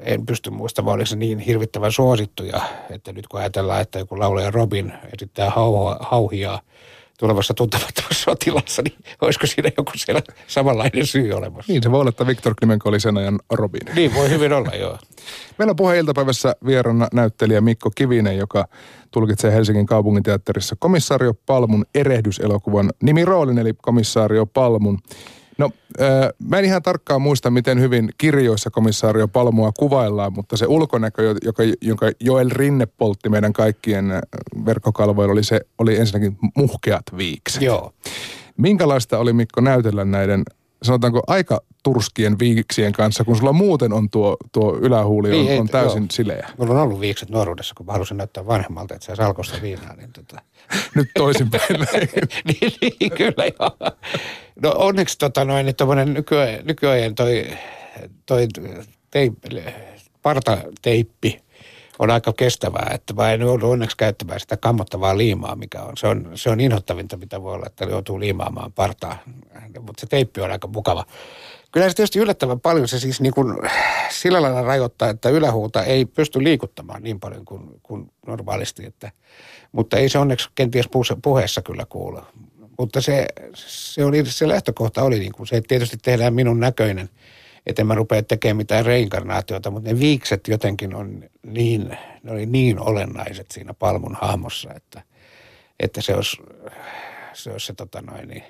en 0.03 0.27
pysty 0.27 0.51
muistamaan, 0.51 0.95
oliko 0.95 1.07
se 1.07 1.17
niin 1.17 1.39
hirvittävän 1.39 1.93
suosittuja, 1.93 2.61
että 2.91 3.13
nyt 3.13 3.29
kun 3.29 3.41
ajatellaan, 3.41 3.81
että 3.81 3.99
joku 3.99 4.19
laulaja 4.19 4.51
Robin 4.51 4.93
esittää 5.15 5.51
hauhia, 5.51 5.97
hauhia 6.01 6.59
tulevassa 7.19 7.55
tuntemattomassa 7.55 8.25
sotilassa, 8.25 8.83
niin 8.83 8.95
olisiko 9.21 9.47
siinä 9.47 9.71
joku 9.77 9.93
siellä 9.97 10.23
samanlainen 10.47 11.07
syy 11.07 11.33
olemassa? 11.33 11.73
Niin, 11.73 11.83
se 11.83 11.91
voi 11.91 12.01
olla, 12.01 12.09
että 12.09 12.27
Viktor 12.27 12.55
Klimenko 12.55 12.89
oli 12.89 13.01
sen 13.01 13.19
ajan 13.19 13.41
Robin. 13.53 13.81
Niin, 13.95 14.15
voi 14.15 14.31
hyvin 14.31 14.53
olla, 14.53 14.71
joo. 14.71 14.99
Meillä 15.59 15.71
on 15.71 15.77
puheen 15.77 15.99
iltapäivässä 15.99 16.57
vierana 16.67 17.09
näyttelijä 17.13 17.61
Mikko 17.61 17.91
Kivinen, 17.95 18.37
joka 18.37 18.69
tulkitsee 19.11 19.53
Helsingin 19.53 19.87
kaupunginteatterissa 19.87 20.77
komissaario 20.79 21.35
Palmun 21.47 21.85
erehdyselokuvan 21.95 22.91
nimiroolin, 23.03 23.59
eli 23.59 23.75
komissaario 23.83 24.47
Palmun. 24.47 24.99
No, 25.59 25.71
äh, 26.01 26.09
mä 26.49 26.59
en 26.59 26.65
ihan 26.65 26.83
tarkkaan 26.83 27.23
muista, 27.23 27.51
miten 27.51 27.81
hyvin 27.81 28.11
kirjoissa 28.19 28.71
komissaario 28.71 29.29
Palmua 29.29 29.73
kuvaillaan, 29.79 30.33
mutta 30.33 30.57
se 30.57 30.67
ulkonäkö, 30.67 31.35
joka, 31.43 31.63
jonka 31.81 32.11
Joel 32.21 32.51
Rinne 32.53 32.87
poltti 32.87 33.29
meidän 33.29 33.53
kaikkien 33.53 34.13
verkkokalvoilla, 34.67 35.33
oli, 35.33 35.45
se, 35.45 35.61
oli 35.79 35.97
ensinnäkin 35.97 36.37
muhkeat 36.57 37.03
viikset. 37.17 37.63
Joo. 37.63 37.93
Minkälaista 38.57 39.19
oli 39.19 39.33
Mikko 39.33 39.61
näytellä 39.61 40.05
näiden 40.05 40.43
sanotaanko 40.83 41.23
aika 41.27 41.61
turskien 41.83 42.39
viiksien 42.39 42.93
kanssa, 42.93 43.25
kun 43.25 43.37
sulla 43.37 43.53
muuten 43.53 43.93
on 43.93 44.11
tuo, 44.11 44.37
tuo 44.53 44.77
ylähuuli 44.77 45.31
niin, 45.31 45.47
on, 45.47 45.53
ei, 45.53 45.59
on 45.59 45.69
täysin 45.69 46.03
joo. 46.03 46.11
sileä. 46.11 46.49
Mulla 46.59 46.75
on 46.75 46.81
ollut 46.81 47.01
viikset 47.01 47.31
nuoruudessa, 47.31 47.75
kun 47.77 47.87
mä 47.87 47.93
halusin 47.93 48.17
näyttää 48.17 48.47
vanhemmalta, 48.47 48.95
että 48.95 49.17
se 49.17 49.23
alkosta 49.23 49.63
viinaa. 49.63 49.97
Niin 49.97 50.13
tota... 50.13 50.43
Nyt 50.95 51.11
toisinpäin. 51.15 51.63
niin, 52.45 52.73
niin, 52.81 53.13
kyllä 53.13 53.45
joo. 53.61 53.93
No 54.63 54.73
onneksi 54.77 55.19
tota 55.19 55.45
noin, 55.45 55.67
niin 55.67 55.77
tuommoinen 55.77 56.15
nykyajan, 56.15 56.61
nykyajan 56.67 57.15
toi, 57.15 57.47
toi 58.27 58.47
teip, 59.11 59.35
partateippi, 60.23 61.43
on 61.99 62.11
aika 62.11 62.33
kestävää, 62.33 62.91
että 62.95 63.15
mä 63.15 63.33
en 63.33 63.41
joudu 63.41 63.71
onneksi 63.71 63.97
käyttämään 63.97 64.41
sitä 64.41 64.57
kammottavaa 64.57 65.19
liimaa, 65.19 65.57
mikä 65.57 65.83
on. 65.83 65.97
Se 65.97 66.07
on, 66.07 66.31
se 66.35 66.51
on 66.51 66.61
inhottavinta, 66.61 67.17
mitä 67.17 67.43
voi 67.43 67.55
olla, 67.55 67.67
että 67.67 67.85
joutuu 67.85 68.21
liimaamaan 68.21 68.73
partaa, 68.73 69.19
mutta 69.81 70.01
se 70.01 70.07
teippi 70.07 70.41
on 70.41 70.51
aika 70.51 70.69
mukava. 70.69 71.05
Kyllä 71.73 71.89
se 71.89 71.95
tietysti 71.95 72.19
yllättävän 72.19 72.61
paljon 72.61 72.89
se 72.89 72.99
siis 72.99 73.21
niin 73.21 73.35
kuin 73.35 73.59
sillä 74.11 74.43
lailla 74.43 74.63
rajoittaa, 74.63 75.11
että 75.11 75.29
ylähuuta 75.29 75.85
ei 75.85 76.05
pysty 76.05 76.45
liikuttamaan 76.45 77.03
niin 77.03 77.21
paljon 77.21 77.45
kuin, 77.45 77.81
kuin 77.83 78.13
normaalisti, 78.27 78.87
että, 78.87 79.11
mutta 79.73 79.97
ei 79.97 80.09
se 80.09 80.19
onneksi 80.19 80.49
kenties 80.55 80.89
puheessa 81.23 81.63
kyllä 81.63 81.87
kuule. 81.89 82.23
Mutta 82.79 83.01
se, 83.01 83.27
se, 83.55 84.05
oli, 84.05 84.25
se 84.27 84.49
lähtökohta 84.49 85.03
oli 85.03 85.19
niin 85.19 85.33
kuin 85.33 85.47
se, 85.47 85.57
että 85.57 85.69
tietysti 85.69 85.97
tehdään 85.97 86.35
minun 86.35 86.61
näköinen– 86.61 87.11
että 87.67 87.83
en 87.83 87.87
mä 87.87 87.95
rupea 87.95 88.23
tekemään 88.23 88.57
mitään 88.57 88.87
reinkarnaatiota, 88.87 89.71
mutta 89.71 89.91
ne 89.91 89.99
viikset 89.99 90.49
jotenkin 90.49 90.95
on 90.95 91.25
niin, 91.43 91.99
ne 92.23 92.33
oli 92.33 92.47
niin 92.47 92.81
olennaiset 92.81 93.51
siinä 93.51 93.75
Palmun 93.75 94.17
hahmossa, 94.21 94.75
että, 94.75 95.03
että 95.81 96.03
se 96.03 96.15
olisi 96.15 96.37
se, 97.33 97.51
olisi 97.51 97.67
se 97.67 97.75
tota 97.75 98.03
noin, 98.03 98.29
niin, 98.29 98.43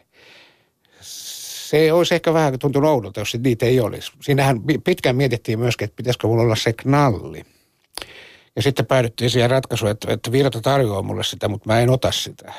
se 1.73 1.93
olisi 1.93 2.15
ehkä 2.15 2.35
vähän 2.35 2.59
tuntunut 2.59 2.91
oudolta, 2.91 3.21
jos 3.21 3.37
niitä 3.45 3.67
ei 3.67 3.81
olisi. 3.81 4.13
Siinähän 4.21 4.61
pitkään 4.85 5.17
mietittiin 5.17 5.59
myöskin, 5.59 5.85
että 5.85 5.97
pitäisikö 5.97 6.27
mulla 6.27 6.43
olla 6.43 6.57
se 6.57 6.73
knalli. 6.73 7.45
Ja 8.57 8.63
sitten 8.63 8.87
päädyttiin 8.87 9.31
siihen 9.31 9.51
ratkaisuun, 9.51 9.91
että, 9.91 10.13
että 10.13 10.33
Virta 10.33 10.61
tarjoaa 10.61 11.03
mulle 11.03 11.25
sitä, 11.25 11.49
mutta 11.49 11.69
mä 11.69 11.81
en 11.81 11.91
ota 11.91 12.13
sitä. 12.13 12.53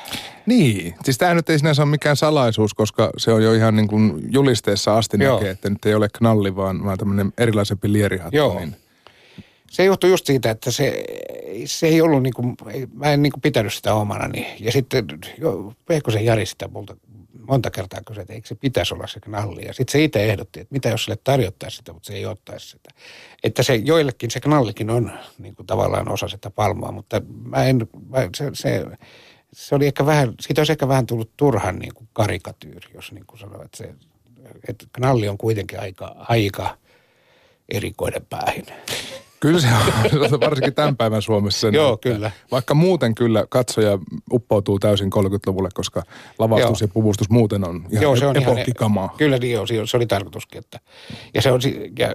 Niin, 0.46 0.94
siis 1.04 1.18
tämä 1.18 1.34
nyt 1.34 1.50
ei 1.50 1.58
sinänsä 1.58 1.82
ole 1.82 1.90
mikään 1.90 2.16
salaisuus, 2.16 2.74
koska 2.74 3.10
se 3.16 3.32
on 3.32 3.42
jo 3.42 3.52
ihan 3.52 3.76
niin 3.76 3.88
kuin 3.88 4.22
julisteessa 4.30 4.98
asti 4.98 5.16
Joo. 5.20 5.34
näkee, 5.34 5.50
että 5.50 5.70
nyt 5.70 5.86
ei 5.86 5.94
ole 5.94 6.08
knalli, 6.08 6.56
vaan, 6.56 6.84
vaan 6.84 6.98
tämmöinen 6.98 7.32
erilaisempi 7.38 7.92
lierihattu. 7.92 8.36
Joo. 8.36 8.58
Niin. 8.58 8.76
Se 9.70 9.84
johtui 9.84 10.10
just 10.10 10.26
siitä, 10.26 10.50
että 10.50 10.70
se, 10.70 11.04
se 11.64 11.86
ei 11.86 12.00
ollut 12.00 12.22
niin 12.22 12.34
kuin, 12.34 12.56
mä 12.94 13.12
en 13.12 13.22
niin 13.22 13.32
kuin 13.32 13.40
pitänyt 13.40 13.74
sitä 13.74 13.94
omana. 13.94 14.28
Niin. 14.28 14.46
Ja 14.60 14.72
sitten 14.72 15.06
jo, 15.38 15.74
Pehkosen 15.86 16.24
Jari 16.24 16.46
sitä 16.46 16.68
multa 16.68 16.96
monta 17.38 17.70
kertaa 17.70 18.00
kysyi, 18.06 18.22
että 18.22 18.32
eikö 18.32 18.48
se 18.48 18.54
pitäisi 18.54 18.94
olla 18.94 19.06
se 19.06 19.20
knalli. 19.20 19.64
Ja 19.64 19.72
sitten 19.72 19.92
se 19.92 20.04
itse 20.04 20.24
ehdotti, 20.24 20.60
että 20.60 20.72
mitä 20.72 20.88
jos 20.88 21.04
sille 21.04 21.18
tarjottaisi 21.24 21.76
sitä, 21.76 21.92
mutta 21.92 22.06
se 22.06 22.14
ei 22.14 22.26
ottaisi 22.26 22.68
sitä. 22.68 22.90
Että 23.42 23.62
se 23.62 23.74
joillekin 23.74 24.30
se 24.30 24.40
knallikin 24.40 24.90
on 24.90 25.12
niin 25.38 25.54
kuin 25.54 25.66
tavallaan 25.66 26.08
osa 26.08 26.28
sitä 26.28 26.50
palmaa, 26.50 26.92
mutta 26.92 27.22
mä 27.44 27.64
en, 27.64 27.88
mä, 28.08 28.28
se, 28.36 28.50
se, 28.52 28.84
se, 29.52 29.74
oli 29.74 29.86
ehkä 29.86 30.06
vähän, 30.06 30.34
siitä 30.40 30.60
olisi 30.60 30.72
ehkä 30.72 30.88
vähän 30.88 31.06
tullut 31.06 31.30
turhan 31.36 31.78
niin 31.78 31.94
kuin 31.94 32.08
karikatyyri, 32.12 32.88
jos 32.94 33.12
niin 33.12 33.26
kuin 33.26 33.38
sanoo, 33.38 33.62
että 33.62 33.76
se, 33.76 33.94
että 34.68 34.86
knalli 34.92 35.28
on 35.28 35.38
kuitenkin 35.38 35.80
aika, 35.80 36.16
aika 36.18 36.78
erikoinen 37.68 38.26
päähin. 38.30 38.66
Kyllä 39.44 39.60
se 40.28 40.34
on, 40.34 40.40
varsinkin 40.40 40.74
tämän 40.74 40.96
päivän 40.96 41.22
Suomessa. 41.22 41.68
Joo, 41.68 41.92
että 41.92 42.08
kyllä. 42.08 42.30
Vaikka 42.50 42.74
muuten 42.74 43.14
kyllä 43.14 43.46
katsoja 43.48 43.98
uppoutuu 44.32 44.78
täysin 44.78 45.10
30-luvulle, 45.14 45.68
koska 45.74 46.02
lavastus 46.38 46.80
Joo. 46.80 46.88
ja 46.88 46.92
puvustus 46.94 47.30
muuten 47.30 47.68
on 47.68 47.86
ihan 47.90 48.02
Joo, 48.02 48.16
se 48.16 48.26
on 48.26 48.36
epokkikamaa. 48.36 49.04
Ihan, 49.04 49.16
kyllä 49.16 49.38
niin 49.38 49.60
on, 49.60 49.66
se 49.88 49.96
oli 49.96 50.06
tarkoituskin. 50.06 50.58
Että, 50.58 50.80
ja 51.34 51.42
se 51.42 51.52
on 51.52 51.60
ja, 51.98 52.08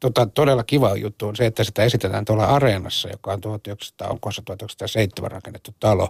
tota, 0.00 0.26
todella 0.26 0.64
kiva 0.64 0.96
juttu 0.96 1.28
on 1.28 1.36
se, 1.36 1.46
että 1.46 1.64
sitä 1.64 1.84
esitetään 1.84 2.24
tuolla 2.24 2.44
areenassa, 2.44 3.08
joka 3.08 3.32
on 3.32 3.40
1900, 3.40 4.08
onko 4.08 4.32
se 4.32 4.42
1907 4.42 5.30
rakennettu 5.30 5.74
talo, 5.80 6.08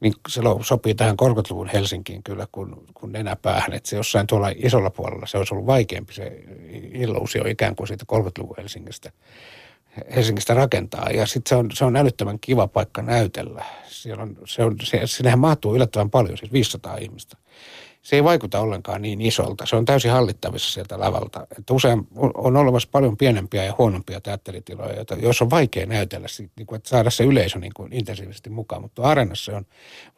niin 0.00 0.14
se 0.28 0.40
sopii 0.62 0.94
tähän 0.94 1.16
30-luvun 1.22 1.68
Helsinkiin 1.68 2.22
kyllä 2.22 2.46
kun, 2.52 2.84
kun 2.94 3.12
nenäpäähän. 3.12 3.72
Että 3.72 3.90
se 3.90 3.96
jossain 3.96 4.26
tuolla 4.26 4.50
isolla 4.56 4.90
puolella 4.90 5.26
se 5.26 5.38
olisi 5.38 5.54
ollut 5.54 5.66
vaikeampi 5.66 6.14
se 6.14 6.42
illuusio 6.92 7.44
ikään 7.46 7.76
kuin 7.76 7.88
siitä 7.88 8.04
30-luvun 8.12 8.56
Helsingistä. 8.58 9.10
Helsingistä 10.16 10.54
rakentaa. 10.54 11.10
Ja 11.10 11.26
sitten 11.26 11.48
se 11.48 11.56
on, 11.56 11.70
se 11.72 11.84
on 11.84 11.96
älyttömän 11.96 12.38
kiva 12.40 12.66
paikka 12.66 13.02
näytellä. 13.02 13.64
Siellä 13.88 14.22
on, 14.22 14.36
se 14.46 14.64
on, 14.64 14.76
se, 14.82 15.00
sinnehän 15.04 15.38
mahtuu 15.38 15.74
yllättävän 15.74 16.10
paljon, 16.10 16.38
siis 16.38 16.52
500 16.52 16.96
ihmistä. 16.96 17.36
Se 18.02 18.16
ei 18.16 18.24
vaikuta 18.24 18.60
ollenkaan 18.60 19.02
niin 19.02 19.20
isolta. 19.20 19.66
Se 19.66 19.76
on 19.76 19.84
täysin 19.84 20.10
hallittavissa 20.10 20.72
sieltä 20.72 21.00
lavalta. 21.00 21.46
Että 21.58 21.74
usein 21.74 22.06
on 22.34 22.56
olemassa 22.56 22.88
paljon 22.92 23.16
pienempiä 23.16 23.64
ja 23.64 23.74
huonompia 23.78 24.20
teatteritiloja, 24.20 24.94
joita, 24.94 25.14
jos 25.14 25.42
on 25.42 25.50
vaikea 25.50 25.86
näytellä, 25.86 26.26
niin 26.56 26.66
kuin, 26.66 26.76
että 26.76 26.88
saada 26.88 27.10
se 27.10 27.24
yleisö 27.24 27.58
niin 27.58 27.72
kuin 27.76 27.92
intensiivisesti 27.92 28.50
mukaan. 28.50 28.82
Mutta 28.82 29.02
areenassa 29.02 29.56
on, 29.56 29.66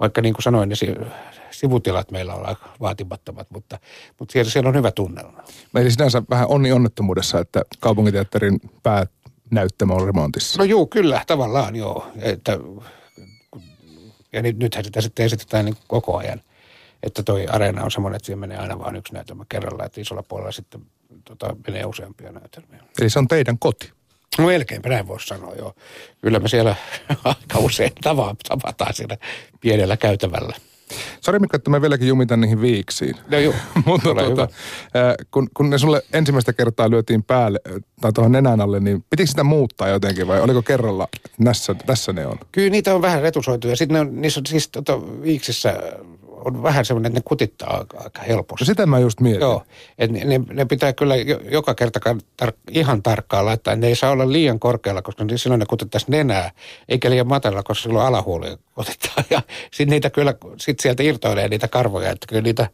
vaikka 0.01 0.21
niin 0.21 0.35
kuin 0.35 0.43
sanoin, 0.43 0.69
niin 0.69 0.97
sivutilat 1.51 2.11
meillä 2.11 2.35
on 2.35 2.57
vaatimattomat, 2.81 3.51
mutta, 3.51 3.79
mutta 4.19 4.33
siellä, 4.33 4.51
siellä 4.51 4.69
on 4.69 4.75
hyvä 4.75 4.91
tunnelma. 4.91 5.43
Meillä 5.73 5.91
sinänsä 5.91 6.23
vähän 6.31 6.49
onni 6.49 6.73
onnettomuudessa, 6.73 7.41
että 7.41 7.63
kaupunginteatterin 7.81 8.61
päät 8.83 9.11
näyttämö 9.51 9.95
on 9.95 10.07
remontissa. 10.07 10.59
No 10.59 10.65
juu, 10.65 10.87
kyllä, 10.87 11.23
tavallaan 11.27 11.77
joo. 11.77 12.07
Että, 12.21 12.59
ja 14.33 14.43
nyt, 14.43 14.59
nythän 14.59 14.85
sitä 14.85 15.01
sitten 15.01 15.27
esitetään 15.27 15.65
niin 15.65 15.77
koko 15.87 16.17
ajan. 16.17 16.41
Että 17.03 17.23
toi 17.23 17.47
areena 17.47 17.85
on 17.85 17.91
semmoinen, 17.91 18.17
että 18.17 18.27
siihen 18.27 18.39
menee 18.39 18.59
aina 18.59 18.79
vain 18.79 18.97
yksi 18.97 19.15
näytelmä 19.15 19.45
kerralla, 19.49 19.85
että 19.85 20.01
isolla 20.01 20.23
puolella 20.23 20.53
sitten 20.53 20.81
tota, 21.25 21.57
menee 21.67 21.85
useampia 21.85 22.33
näytelmiä. 22.33 22.83
Eli 23.01 23.11
se 23.11 23.19
on 23.19 23.29
teidän 23.29 23.59
koti? 23.59 23.93
No 24.39 24.47
melkeinpä 24.47 24.89
näin 24.89 25.09
voisi 25.09 25.27
sanoa, 25.27 25.55
joo. 25.55 25.75
Kyllä 26.21 26.39
me 26.39 26.49
siellä 26.49 26.77
aika 27.25 27.59
usein 27.59 27.93
tavataan 28.03 28.95
siinä 28.95 29.17
pienellä 29.61 29.97
käytävällä. 29.97 30.57
Sori 31.21 31.39
Mikko, 31.39 31.57
että 31.57 31.71
mä 31.71 31.83
vieläkin 31.83 32.09
jumitan 32.09 32.41
niihin 32.41 32.61
viiksiin. 32.61 33.15
No 33.31 33.39
joo, 33.39 33.55
Mutta 33.87 34.15
tuota, 34.15 34.49
ää, 34.95 35.15
kun, 35.31 35.49
kun 35.55 35.71
ne 35.71 35.79
sulle 35.79 36.03
ensimmäistä 36.13 36.53
kertaa 36.53 36.91
lyötiin 36.91 37.23
päälle 37.23 37.61
tai 38.01 38.13
tuohon 38.13 38.33
nenän 38.33 38.61
alle, 38.61 38.81
niin 38.81 39.05
pitikö 39.11 39.27
sitä 39.27 39.45
muuttaa 39.45 39.89
jotenkin 39.89 40.27
vai 40.27 40.41
oliko 40.41 40.63
kerralla, 40.63 41.09
että 41.13 41.85
tässä, 41.87 42.13
ne 42.13 42.27
on? 42.27 42.39
Kyllä 42.53 42.71
niitä 42.71 42.95
on 42.95 43.03
vähän 43.03 43.23
retusoitu 43.23 43.69
ja 43.69 43.77
sitten 43.77 43.95
ne 43.95 44.01
on, 44.01 44.21
niissä 44.21 44.41
on 44.41 44.47
siis 44.47 44.69
tota, 44.69 45.23
viiksissä 45.23 45.83
on 46.45 46.63
vähän 46.63 46.85
semmoinen, 46.85 47.11
että 47.11 47.19
ne 47.19 47.23
kutittaa 47.25 47.77
aika, 47.79 47.99
aika 47.99 48.23
helposti. 48.23 48.63
No 48.63 48.67
sitä 48.67 48.87
mä 48.87 48.99
just 48.99 49.21
mietin. 49.21 49.41
Joo, 49.41 49.63
et 49.99 50.11
ne, 50.11 50.25
ne, 50.25 50.41
ne 50.53 50.65
pitää 50.65 50.93
kyllä 50.93 51.17
jo, 51.17 51.41
joka 51.51 51.75
kerta 51.75 52.01
tar, 52.37 52.53
ihan 52.71 53.03
tarkkaan 53.03 53.47
laittaa. 53.47 53.77
Ne 53.77 53.87
ei 53.87 53.97
saa 53.97 54.11
olla 54.11 54.33
liian 54.33 54.61
korkealla, 54.61 55.03
koska 55.03 55.25
silloin 55.37 55.59
ne 55.59 55.67
kutettaisiin 55.67 56.11
nenää, 56.11 56.51
eikä 56.89 57.11
liian 57.11 57.27
matalalla, 57.27 57.63
koska 57.63 57.83
silloin 57.83 58.07
alahuoli 58.07 58.57
otetaan. 58.77 59.25
Ja 59.31 59.43
sitten 59.63 59.91
niitä 59.91 60.11
kyllä, 60.11 60.35
sit 60.57 60.81
sieltä 60.81 61.03
irtoilee 61.03 61.49
niitä 61.49 61.69
karvoja, 61.69 62.11
että 62.11 62.27
kyllä 62.27 62.43
niitä, 62.43 62.69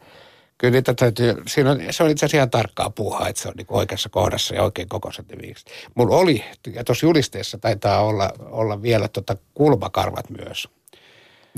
kyllä 0.59 0.73
niitä 0.73 0.95
täytyy, 0.95 1.43
siinä 1.47 1.71
on, 1.71 1.81
se 1.91 2.03
on 2.03 2.11
itse 2.11 2.27
asiassa 2.27 2.37
ihan 2.37 2.51
tarkkaa 2.51 2.91
puuhaa, 2.91 3.29
että 3.29 3.43
se 3.43 3.49
on 3.49 3.55
niinku 3.57 3.77
oikeassa 3.77 4.09
kohdassa 4.09 4.55
ja 4.55 4.63
oikein 4.63 4.89
kokoiset 4.89 5.29
ne 5.29 5.39
viikset. 5.43 5.71
Mulla 5.95 6.17
oli, 6.17 6.45
ja 6.75 6.85
tuossa 6.85 7.07
julisteessa 7.07 7.59
taitaa 7.59 8.03
olla, 8.03 8.31
olla 8.41 8.83
vielä 8.83 9.09
tota 9.09 9.37
kulmakarvat 9.55 10.31
myös. 10.31 10.69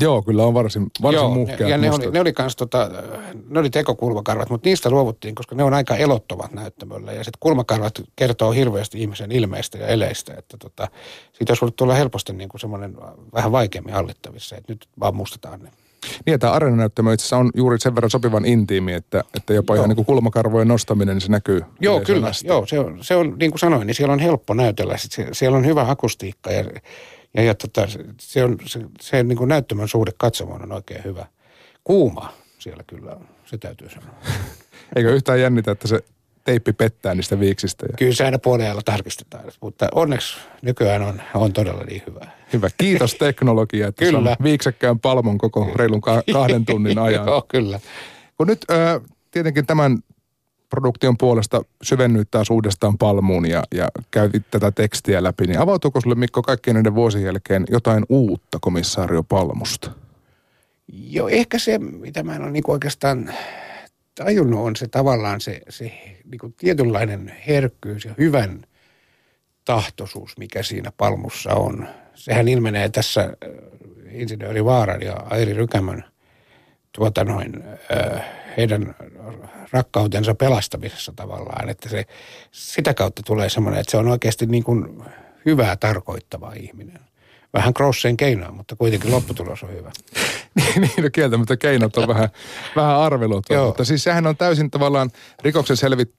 Joo, 0.01 0.23
kyllä 0.23 0.45
on 0.47 0.55
varsin, 0.55 0.87
varsin 1.03 1.19
Joo, 1.19 1.31
muhkeat 1.31 1.71
ja 1.71 1.79
ne 1.79 1.87
mustat. 1.87 2.07
oli, 2.07 2.13
ne 2.13 2.21
oli 2.21 2.33
kans 2.33 2.57
tota, 2.57 2.91
ne 3.49 3.61
oli 3.61 3.71
tekokulmakarvat, 3.71 4.51
mutta 4.51 4.69
niistä 4.69 4.91
luovuttiin, 4.91 5.35
koska 5.35 5.55
ne 5.55 5.63
on 5.65 5.75
aika 5.75 5.97
elottomat 5.97 6.53
näyttämöllä. 6.53 7.13
Ja 7.13 7.25
sitten 7.25 7.39
kulmakarvat 7.41 8.03
kertoo 8.17 8.53
hirveästi 8.53 9.01
ihmisen 9.01 9.33
ilmeistä 9.33 9.79
ja 9.79 9.87
eleistä, 9.87 10.35
että 10.39 10.57
tota, 10.57 10.89
siitä 11.33 11.51
olisi 11.51 11.61
voinut 11.61 11.77
tulla 11.77 11.95
helposti 11.95 12.33
niin 12.33 12.49
kuin 12.49 12.61
semmoinen 12.61 12.97
vähän 13.35 13.53
vaikeammin 13.53 13.95
hallittavissa, 13.95 14.57
että 14.57 14.73
nyt 14.73 14.89
vaan 15.01 15.17
mustetaan 15.17 15.61
ne. 15.61 15.71
Niin, 16.27 16.35
että 16.35 16.53
areenanäyttämö 16.53 17.13
itse 17.13 17.23
asiassa 17.23 17.37
on 17.37 17.51
juuri 17.57 17.81
sen 17.81 17.95
verran 17.95 18.11
sopivan 18.11 18.45
intiimi, 18.45 18.93
että, 18.93 19.25
että 19.37 19.55
jopa 19.55 19.75
Joo. 19.75 19.81
ihan 19.83 19.89
niin 19.89 19.97
kuin 19.97 20.07
kulmakarvojen 20.07 20.69
nostaminen, 20.69 21.15
niin 21.15 21.21
se 21.21 21.31
näkyy. 21.31 21.63
Joo, 21.81 22.01
kyllä. 22.01 22.27
asti. 22.27 22.49
Joo, 22.49 22.67
se 22.67 22.79
on, 22.79 22.99
se 23.01 23.17
on, 23.17 23.37
niin 23.39 23.51
kuin 23.51 23.59
sanoin, 23.59 23.87
niin 23.87 23.95
siellä 23.95 24.13
on 24.13 24.19
helppo 24.19 24.55
näytellä. 24.55 24.95
Siellä 25.33 25.59
on 25.59 25.67
hyvä 25.67 25.87
akustiikka 25.89 26.51
ja, 26.51 26.65
ja, 27.35 27.43
ja 27.43 27.55
tota, 27.55 27.87
se, 28.21 28.45
on, 28.45 28.57
se, 28.67 28.81
se 29.01 29.23
niin 29.23 29.39
kuin 29.39 29.49
näyttämön 29.49 29.89
suhde 29.89 30.11
katsomaan 30.17 30.63
on 30.63 30.73
oikein 30.73 31.05
hyvä. 31.05 31.27
Kuuma 31.85 32.33
siellä 32.59 32.85
kyllä 32.87 33.11
on, 33.11 33.29
se 33.45 33.59
täytyy 33.59 33.91
sanoa. 33.91 34.15
Eikö 34.97 35.15
yhtään 35.15 35.41
jännitä, 35.41 35.71
että 35.71 35.89
se 35.89 36.01
teippi 36.45 36.73
pettää 36.73 37.15
niistä 37.15 37.41
viiksistä? 37.41 37.87
Ja... 37.87 37.93
Kyllä 37.99 38.15
se 38.15 38.25
aina 38.25 38.39
puolella 38.39 38.83
tarkistetaan, 38.85 39.45
mutta 39.61 39.89
onneksi 39.95 40.37
nykyään 40.63 41.03
on, 41.03 41.23
on 41.35 41.53
todella 41.53 41.85
niin 41.85 42.03
hyvä. 42.07 42.31
Hyvä. 42.53 42.69
Kiitos 42.79 43.15
teknologia, 43.25 43.89
että 43.89 44.05
Kyllä. 44.05 44.37
viiksekkään 44.43 45.01
palmon 45.01 45.39
koko 45.39 45.71
reilun 45.75 46.01
ka- 46.01 46.23
kahden 46.33 46.65
tunnin 46.65 46.99
ajan. 46.99 47.27
Joo, 47.27 47.45
kyllä. 47.49 47.81
Kun 48.37 48.47
nyt 48.47 48.65
ö, 48.71 49.01
tietenkin 49.31 49.67
tämän 49.67 49.99
produktion 50.75 51.19
puolesta 51.19 51.63
syvennyt 51.83 52.31
taas 52.31 52.51
uudestaan 52.51 52.99
palmuun 52.99 53.49
ja, 53.49 53.63
ja 53.75 53.89
käytit 54.11 54.43
tätä 54.51 54.71
tekstiä 54.71 55.23
läpi, 55.23 55.47
niin 55.47 55.59
avautuuko 55.59 56.01
sulle 56.01 56.15
Mikko 56.15 56.43
kaikkien 56.43 56.75
näiden 56.75 56.95
vuosien 56.95 57.25
jälkeen 57.25 57.65
jotain 57.71 58.05
uutta 58.09 58.59
komissaario 58.61 59.23
Palmusta? 59.23 59.91
Joo, 60.93 61.29
ehkä 61.29 61.59
se, 61.59 61.79
mitä 61.79 62.23
mä 62.23 62.37
en 62.37 62.43
ole 62.43 62.51
niin 62.51 62.65
oikeastaan 62.67 63.33
tajunnut, 64.15 64.61
on 64.61 64.77
se 64.77 64.89
tavallaan 64.89 65.41
se, 65.41 65.61
se 65.69 65.85
niin 66.31 66.55
tietynlainen 66.57 67.33
herkkyys 67.47 68.05
ja 68.05 68.15
hyvän 68.19 68.65
tahtoisuus, 69.65 70.39
mikä 70.39 70.63
siinä 70.63 70.93
palmussa 70.97 71.55
on. 71.55 71.89
Sehän 72.15 72.49
ilmenee 72.49 72.89
tässä 72.89 73.21
äh, 73.23 73.31
insinööri 74.11 74.65
Vaaran 74.65 75.03
ja 75.03 75.15
Airi 75.15 75.53
Rykämön 75.53 76.05
tuota 76.93 77.25
noin, 77.25 77.65
äh, 77.93 78.25
heidän 78.57 78.95
rakkautensa 79.73 80.35
pelastamisessa 80.35 81.13
tavallaan. 81.17 81.69
Että 81.69 81.89
se, 81.89 82.05
sitä 82.51 82.95
kautta 82.95 83.23
tulee 83.27 83.49
semmoinen, 83.49 83.81
että 83.81 83.91
se 83.91 83.97
on 83.97 84.09
oikeasti 84.09 84.47
niin 84.47 84.65
kuin 84.65 85.03
hyvää 85.47 85.77
tarkoittava 85.77 86.53
ihminen. 86.53 87.01
Vähän 87.53 87.73
Grossen 87.77 88.17
keinoa, 88.17 88.53
mutta 88.53 88.77
kuitenkin 88.77 89.11
lopputulos 89.11 89.63
on 89.63 89.73
hyvä. 89.73 89.91
niin, 90.57 90.81
niin, 90.81 91.03
no 91.03 91.11
kieltämättä 91.13 91.57
keinot 91.57 91.97
on 91.97 92.09
vähän, 92.15 92.29
vähän 92.77 92.97
arveluttava, 92.97 93.59
Joo. 93.59 93.67
mutta 93.67 93.85
siis 93.85 94.05
sehän 94.05 94.27
on 94.27 94.37
täysin 94.37 94.71
tavallaan 94.71 95.11
rikoksen 95.43 95.77
selvit, 95.77 96.15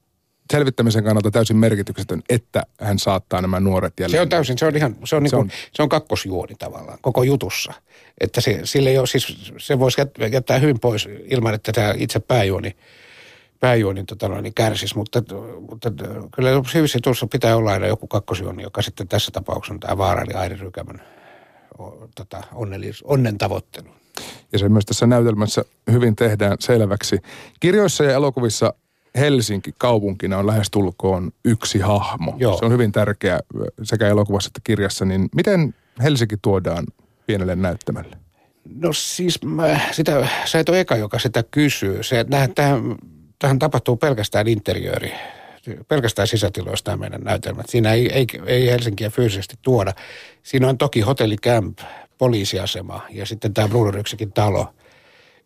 selvittämisen 0.52 1.04
kannalta 1.04 1.32
täysin 1.32 1.58
merkityksetön, 1.58 2.22
että 2.30 2.64
hän 2.82 3.00
saattaa 3.00 3.42
nämä 3.42 3.60
nuoret 3.60 3.94
jälleen. 4.00 4.18
Se 4.18 4.22
on 4.22 4.30
täysin, 4.30 4.58
se 4.58 4.66
on 4.66 4.76
ihan, 4.76 4.96
se 5.06 5.16
on, 5.16 5.24
niin 5.24 5.30
Se 5.30 5.36
kuin, 5.36 5.46
on- 5.46 5.52
se 5.74 5.84
on 5.84 5.90
kakkosjuoni 5.90 6.56
tavallaan 6.60 6.98
koko 7.02 7.24
jutussa. 7.24 7.74
Että 8.22 8.42
se, 8.42 8.60
sille 8.64 8.90
ei 8.90 8.98
ole, 8.98 9.08
siis 9.08 9.52
se 9.58 9.80
voisi 9.80 10.02
jät- 10.02 10.34
jättää 10.34 10.60
hyvin 10.60 10.80
pois 10.80 11.10
ilman, 11.26 11.54
että 11.54 11.72
tämä 11.72 11.94
itse 11.98 12.20
pääjuoni, 12.20 12.76
pääjuoni 13.60 14.04
tota 14.04 14.28
noin, 14.28 14.44
niin 14.44 14.54
kärsisi, 14.54 14.98
mutta, 14.98 15.24
mutta 15.70 15.92
kyllä 16.36 16.50
hyvissä 16.74 17.00
tuossa 17.04 17.28
pitää 17.28 17.56
olla 17.56 17.72
aina 17.72 17.88
joku 17.88 18.08
kakkosjuoni, 18.08 18.64
joka 18.64 18.82
sitten 18.82 19.08
tässä 19.08 19.32
tapauksessa 19.32 19.74
on 19.74 19.80
tämä 19.80 19.98
Vaara 19.98 20.22
eli 20.22 20.34
Airi 20.34 20.56
Rykämän 20.56 21.02
o, 21.80 22.08
tota, 22.16 22.44
onnellis, 22.54 23.04
onnen 23.04 23.38
tavoittelu. 23.38 23.88
Ja 24.54 24.60
se 24.60 24.70
myös 24.70 24.86
tässä 24.86 25.08
näytelmässä 25.08 25.66
hyvin 25.92 26.16
tehdään 26.16 26.58
selväksi. 26.60 27.20
Kirjoissa 27.60 28.04
ja 28.04 28.12
elokuvissa 28.12 28.74
Helsinki 29.16 29.74
kaupunkina 29.78 30.38
on 30.38 30.48
lähestulkoon 30.48 31.32
yksi 31.46 31.80
hahmo. 31.80 32.36
Joo. 32.38 32.58
Se 32.58 32.66
on 32.66 32.72
hyvin 32.72 32.92
tärkeä 32.92 33.40
sekä 33.84 34.08
elokuvassa 34.08 34.48
että 34.48 34.62
kirjassa. 34.64 35.06
Niin 35.06 35.30
miten 35.36 35.76
Helsinki 36.04 36.38
tuodaan 36.42 36.86
pienelle 37.26 37.56
näyttämälle? 37.56 38.18
No 38.76 38.94
siis 38.94 39.44
mä, 39.44 39.80
sitä, 39.92 40.28
sä 40.46 40.60
et 40.60 40.70
ole 40.70 40.80
eka, 40.80 40.96
joka 40.96 41.20
sitä 41.20 41.44
kysyy. 41.44 42.04
Se, 42.04 42.20
että 42.20 42.48
tähän, 42.56 42.82
tähän, 43.40 43.60
tapahtuu 43.60 43.98
pelkästään 43.98 44.48
interiööri, 44.48 45.14
pelkästään 45.88 46.28
sisätiloista 46.28 46.92
nämä 46.92 47.00
meidän 47.02 47.22
näytelmät. 47.22 47.70
Siinä 47.70 47.94
ei, 47.94 48.12
ei, 48.14 48.26
ei 48.46 48.68
Helsinkiä 48.68 49.10
fyysisesti 49.10 49.56
tuoda. 49.62 49.94
Siinä 50.44 50.70
on 50.70 50.78
toki 50.78 51.02
hotellikämp, 51.02 51.80
poliisiasema 52.18 53.02
ja 53.10 53.26
sitten 53.26 53.54
tämä 53.54 53.68
Bruderyksekin 53.68 54.32
talo, 54.32 54.74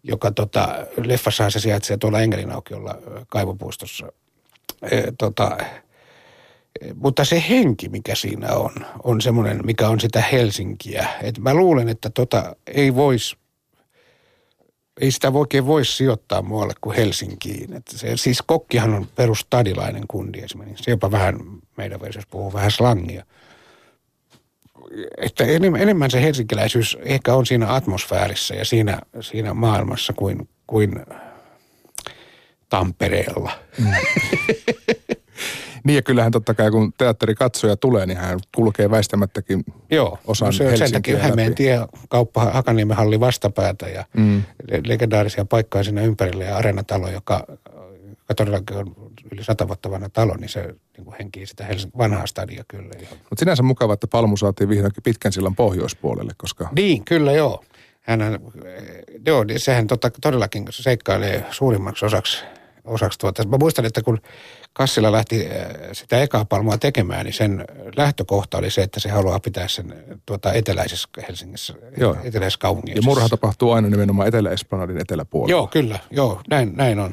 joka 0.03 0.31
tota, 0.31 0.75
leffassa 1.05 1.49
se 1.49 1.59
sijaitsee 1.59 1.97
tuolla 1.97 2.21
Engelinaukiolla 2.21 2.97
kaivopuistossa. 3.27 4.11
E, 4.91 5.01
tota, 5.17 5.57
e, 6.81 6.93
mutta 6.93 7.25
se 7.25 7.43
henki, 7.49 7.89
mikä 7.89 8.15
siinä 8.15 8.53
on, 8.53 8.71
on 9.03 9.21
semmoinen, 9.21 9.65
mikä 9.65 9.89
on 9.89 9.99
sitä 9.99 10.21
Helsinkiä. 10.21 11.07
Et 11.21 11.39
mä 11.39 11.53
luulen, 11.53 11.89
että 11.89 12.09
tota 12.09 12.55
ei 12.67 12.95
voisi 12.95 13.37
ei 15.01 15.11
sitä 15.11 15.31
oikein 15.33 15.65
voi 15.65 15.85
sijoittaa 15.85 16.41
muualle 16.41 16.73
kuin 16.81 16.95
Helsinkiin. 16.95 17.73
Että 17.73 17.97
se, 17.97 18.17
siis 18.17 18.41
kokkihan 18.41 18.93
on 18.93 19.07
perustadilainen 19.15 20.03
kundi 20.07 20.39
esimerkiksi. 20.39 20.83
Se 20.83 20.91
jopa 20.91 21.11
vähän, 21.11 21.39
meidän 21.77 22.01
versiossa 22.01 22.29
puhuu 22.31 22.53
vähän 22.53 22.71
slangia. 22.71 23.25
Että 25.17 25.43
enemmän, 25.43 25.81
enemmän 25.81 26.11
se 26.11 26.21
helsinkiläisyys 26.21 26.97
ehkä 27.01 27.33
on 27.33 27.45
siinä 27.45 27.73
atmosfäärissä 27.73 28.55
ja 28.55 28.65
siinä, 28.65 28.99
siinä 29.19 29.53
maailmassa 29.53 30.13
kuin, 30.13 30.49
kuin 30.67 31.05
Tampereella. 32.69 33.51
Niin 35.83 35.95
ja 35.95 36.01
kyllähän 36.01 36.31
totta 36.31 36.53
kai 36.53 36.71
kun 36.71 36.93
teatterikatsoja 36.97 37.77
tulee, 37.77 38.05
niin 38.05 38.17
hän 38.17 38.39
kulkee 38.55 38.91
väistämättäkin 38.91 39.63
Joo, 39.91 40.19
osan 40.27 40.45
no 40.45 40.51
se 40.51 40.67
on 40.67 40.77
sen 40.77 40.91
takia. 40.91 41.19
Hämeen 41.19 41.55
tie, 41.55 41.79
kauppa 42.09 42.45
Hakaniemen 42.45 42.97
halli 42.97 43.19
vastapäätä 43.19 43.87
ja 43.87 44.05
mm. 44.17 44.43
legendaarisia 44.85 45.45
paikkoja 45.45 45.83
siinä 45.83 46.01
ympärillä 46.01 46.43
ja 46.43 46.57
areenatalo, 46.57 47.09
joka, 47.09 47.45
joka 48.29 48.35
todellakin 48.35 48.77
on 48.77 48.95
yli 49.31 49.43
sata 49.43 49.67
vuotta 49.67 49.91
vanha 49.91 50.09
talo, 50.09 50.35
niin 50.35 50.49
se 50.49 50.61
niin 50.97 51.05
kuin 51.05 51.15
henkii 51.19 51.45
sitä 51.45 51.65
Helsingin 51.65 51.97
vanhaa 51.97 52.27
stadia 52.27 52.63
kyllä. 52.67 52.93
Mutta 53.11 53.39
sinänsä 53.39 53.63
mukava, 53.63 53.93
että 53.93 54.07
Palmu 54.07 54.37
saatiin 54.37 54.69
vihdoinkin 54.69 55.03
pitkän 55.03 55.31
sillan 55.31 55.55
pohjoispuolelle, 55.55 56.31
koska 56.37 56.69
Niin, 56.75 57.05
kyllä 57.05 57.31
joo. 57.31 57.63
Hänhän, 58.01 58.39
joo, 59.25 59.43
niin 59.43 59.59
sehän 59.59 59.87
tota, 59.87 60.11
todellakin 60.21 60.65
seikkailee 60.69 61.45
suurimmaksi 61.51 62.05
osaksi, 62.05 62.43
osaksi 62.83 63.19
tuota. 63.19 63.47
Mä 63.47 63.57
muistan, 63.57 63.85
että 63.85 64.01
kun 64.01 64.19
Kassila 64.73 65.11
lähti 65.11 65.45
äh, 65.47 65.67
sitä 65.91 66.21
ekaa 66.21 66.45
palmua 66.45 66.77
tekemään, 66.77 67.25
niin 67.25 67.33
sen 67.33 67.65
lähtökohta 67.97 68.57
oli 68.57 68.71
se, 68.71 68.81
että 68.81 68.99
se 68.99 69.09
haluaa 69.09 69.39
pitää 69.39 69.67
sen 69.67 70.03
tuota, 70.25 70.53
eteläisessä 70.53 71.09
Helsingissä, 71.27 71.73
Joo. 71.97 72.17
eteläisessä 72.23 72.59
kaupungissa. 72.59 72.97
ja 72.97 73.01
murha 73.01 73.29
tapahtuu 73.29 73.71
aina 73.71 73.89
nimenomaan 73.89 74.27
Etelä-Esplanadin 74.27 75.01
eteläpuolella. 75.01 75.51
Joo, 75.51 75.67
kyllä, 75.67 75.99
joo, 76.11 76.41
näin, 76.49 76.73
näin 76.75 76.99
on. 76.99 77.11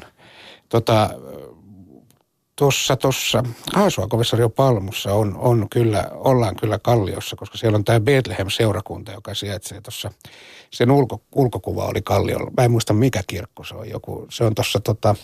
Tota, 0.69 1.09
tuossa, 2.55 2.95
tuossa. 2.95 3.43
Aasuakovissario 3.75 4.49
Palmussa. 4.49 5.13
On, 5.13 5.37
on 5.37 5.69
kyllä, 5.69 6.07
ollaan 6.11 6.55
kyllä 6.55 6.79
Kalliossa, 6.79 7.35
koska 7.35 7.57
siellä 7.57 7.75
on 7.75 7.83
tämä 7.83 7.99
Bethlehem-seurakunta, 7.99 9.11
joka 9.11 9.33
sijaitsee 9.33 9.81
tuossa, 9.81 10.11
sen 10.71 10.91
ulko, 10.91 11.21
ulkokuva 11.35 11.85
oli 11.85 12.01
Kalliolla. 12.01 12.51
Mä 12.57 12.63
en 12.63 12.71
muista 12.71 12.93
mikä 12.93 13.21
kirkko 13.27 13.63
se 13.63 13.75
on, 13.75 13.89
joku, 13.89 14.27
se 14.29 14.43
on 14.43 14.55
tuossa 14.55 14.79
tota, 14.79 15.15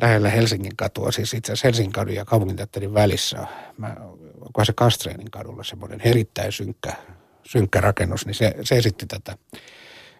lähellä 0.00 0.30
Helsingin 0.30 0.76
katua, 0.76 1.12
siis 1.12 1.34
itse 1.34 1.52
asiassa 1.52 1.68
Helsingin 1.68 1.92
kadun 1.92 2.14
ja 2.14 2.24
kaupunginteatterin 2.24 2.94
välissä. 2.94 3.46
Mä, 3.78 3.96
onkohan 4.40 4.66
se 4.66 4.72
Kastreenin 4.72 5.30
kadulla 5.30 5.64
semmoinen 5.64 6.00
erittäin 6.04 6.52
synkkä, 6.52 6.92
synkkä 7.42 7.80
rakennus, 7.80 8.26
niin 8.26 8.34
se, 8.34 8.54
se 8.64 8.76
esitti 8.76 9.06
tätä 9.06 9.36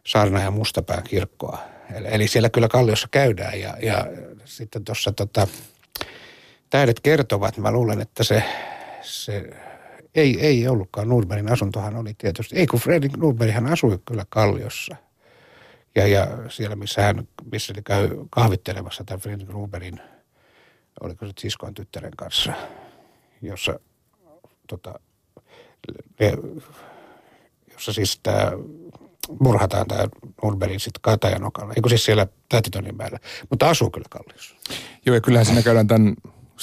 Saarna 0.07 0.41
ja 0.43 0.51
Mustapään 0.51 1.03
kirkkoa. 1.03 1.59
Eli, 2.05 2.29
siellä 2.29 2.51
kyllä 2.51 2.69
Kalliossa 2.69 3.09
käydään 3.11 3.61
ja, 3.61 3.77
ja 3.83 4.07
sitten 4.45 4.85
tuossa 4.85 5.13
tota, 5.13 5.49
tähdet 6.71 7.01
kertovat, 7.01 7.57
mä 7.57 7.71
luulen, 7.71 8.01
että 8.01 8.25
se, 8.25 8.43
se 9.03 9.51
ei, 10.15 10.41
ei 10.41 10.69
ollutkaan 10.69 11.09
Nurberin 11.09 11.53
asuntohan 11.53 11.97
oli 11.97 12.15
tietysti. 12.19 12.57
Ei 12.57 12.67
kun 12.67 12.81
Fredrik 12.81 13.17
Nurberg 13.17 13.53
hän 13.53 13.67
asui 13.67 13.99
kyllä 14.05 14.25
Kalliossa. 14.29 14.97
Ja, 15.95 16.07
ja 16.07 16.29
siellä, 16.49 16.77
missä 16.77 17.03
hän 17.03 17.29
missä 17.53 17.75
käy 17.85 18.09
kahvittelemassa 18.31 19.05
tämän 19.05 19.21
Fredrik 19.21 19.49
Nurberin, 19.49 20.01
oliko 21.01 21.27
se 21.27 21.33
siskon 21.39 21.75
tyttären 21.75 22.17
kanssa, 22.17 22.53
jossa, 23.43 23.81
tota, 24.67 25.01
ne, 26.21 26.33
jossa 27.73 27.93
siis 27.93 28.21
tämä 28.23 28.53
murhataan 29.41 29.89
tämä 29.89 30.09
Nurberin 30.43 30.81
sitten 30.81 31.03
Katajanokalla. 31.03 31.73
Eikö 31.77 31.89
siis 31.89 32.05
siellä 32.05 32.27
Tätitoninmäellä, 32.49 33.19
mutta 33.51 33.71
asuu 33.71 33.91
kyllä 33.91 34.07
Kalliossa. 34.11 34.55
Joo, 35.07 35.15
ja 35.15 35.21
kyllähän 35.21 35.47
siinä 35.47 35.63
käydään 35.63 35.87
tämän 35.87 36.15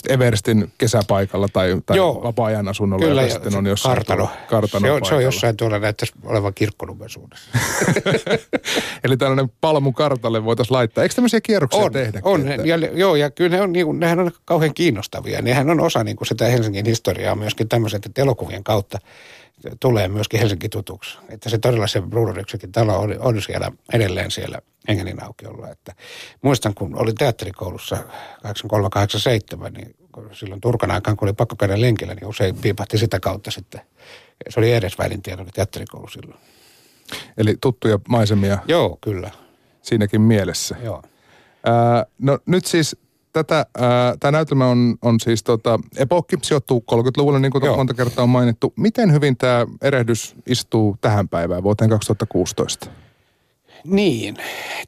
Everestin 0.10 0.72
kesäpaikalla 0.78 1.48
tai, 1.54 1.82
tai 1.86 1.98
vapaa-ajan 2.00 2.68
asunnolla. 2.68 3.06
Kyllä, 3.06 3.22
ja 3.22 3.30
sitten 3.30 3.56
on 3.56 3.66
jossain 3.66 3.96
kartano. 3.96 4.30
kartano 4.50 4.88
se, 4.88 4.92
on, 4.92 5.06
se 5.06 5.16
on 5.16 5.24
jossain 5.24 5.58
tuolla 5.58 5.80
näyttäisi 5.80 6.14
olevan 6.24 6.54
kirkkonummen 6.54 7.10
suunnassa. 7.10 7.50
Eli 9.04 9.18
tällainen 9.18 9.52
palmu 9.62 9.92
kartalle 9.92 10.46
voitaisiin 10.46 10.76
laittaa. 10.76 11.04
Eikö 11.04 11.16
tämmöisiä 11.16 11.42
kierroksia 11.42 11.82
on, 11.82 11.92
tehdä? 11.92 12.20
On, 12.24 12.48
että... 12.48 12.68
ja, 12.68 12.78
joo, 12.78 13.16
ja 13.16 13.32
kyllä 13.32 13.56
ne 13.56 13.62
on, 13.62 13.72
niin 13.72 13.86
kuin, 13.86 14.00
nehän 14.00 14.20
on 14.20 14.32
kauhean 14.46 14.74
kiinnostavia. 14.74 15.42
Nehän 15.42 15.70
on 15.70 15.80
osa 15.80 16.04
niin 16.04 16.18
kuin 16.18 16.28
sitä 16.28 16.46
Helsingin 16.46 16.86
historiaa 16.86 17.36
myöskin 17.36 17.70
tämmöiset, 17.70 18.06
että 18.06 18.22
elokuvien 18.22 18.64
kautta 18.64 19.00
tulee 19.80 20.08
myöskin 20.08 20.40
Helsinki 20.40 20.70
tutuksi. 20.70 21.18
Että 21.30 21.50
se 21.50 21.58
todella 21.58 21.88
se 21.88 22.02
Bruderyksekin 22.02 22.72
talo 22.72 23.00
on, 23.00 23.16
on 23.20 23.42
siellä 23.42 23.72
edelleen 23.94 24.32
siellä 24.32 24.62
Engelin 24.88 25.24
aukiolla. 25.24 25.70
Että 25.70 25.96
muistan, 26.42 26.74
kun 26.74 26.96
olin 26.96 27.16
teatterikoulussa 27.16 27.98
83-87, 29.66 29.70
niin 29.78 29.96
silloin 30.32 30.62
Turkan 30.62 30.92
aikaan, 30.92 31.18
kun 31.18 31.28
oli 31.28 31.34
pakko 31.34 31.56
käydä 31.56 31.82
lenkillä, 31.82 32.16
niin 32.16 32.28
usein 32.28 32.56
piipahti 32.56 32.98
sitä 32.98 33.20
kautta 33.20 33.52
sitten. 33.52 33.82
Se 34.50 34.60
oli 34.60 34.74
edes 34.74 34.98
välintiedon 34.98 35.44
oli 35.46 35.52
teatterikoulu 35.52 36.08
silloin. 36.08 36.40
Eli 37.38 37.56
tuttuja 37.62 38.00
maisemia. 38.10 38.58
Joo, 38.68 38.98
kyllä. 39.02 39.32
Siinäkin 39.82 40.22
mielessä. 40.22 40.76
Joo. 40.84 41.04
Ää, 41.66 42.06
no 42.20 42.40
nyt 42.46 42.66
siis 42.66 42.98
tätä, 43.34 43.66
tämä 44.20 44.32
näytelmä 44.32 44.68
on, 44.68 44.98
on 45.02 45.20
siis 45.20 45.44
tota, 45.44 45.80
epokki, 45.98 46.38
sijoittuu 46.42 46.84
30-luvulle, 46.92 47.40
niin 47.40 47.52
kuin 47.52 47.66
Joo. 47.66 47.78
monta 47.78 47.94
kertaa 47.94 48.24
on 48.24 48.30
mainittu. 48.30 48.74
Miten 48.76 49.14
hyvin 49.14 49.38
tämä 49.38 49.68
erehdys 49.82 50.36
istuu 50.48 50.98
tähän 51.02 51.30
päivään, 51.30 51.64
vuoteen 51.64 51.90
2016? 51.90 52.90
Niin, 53.84 54.38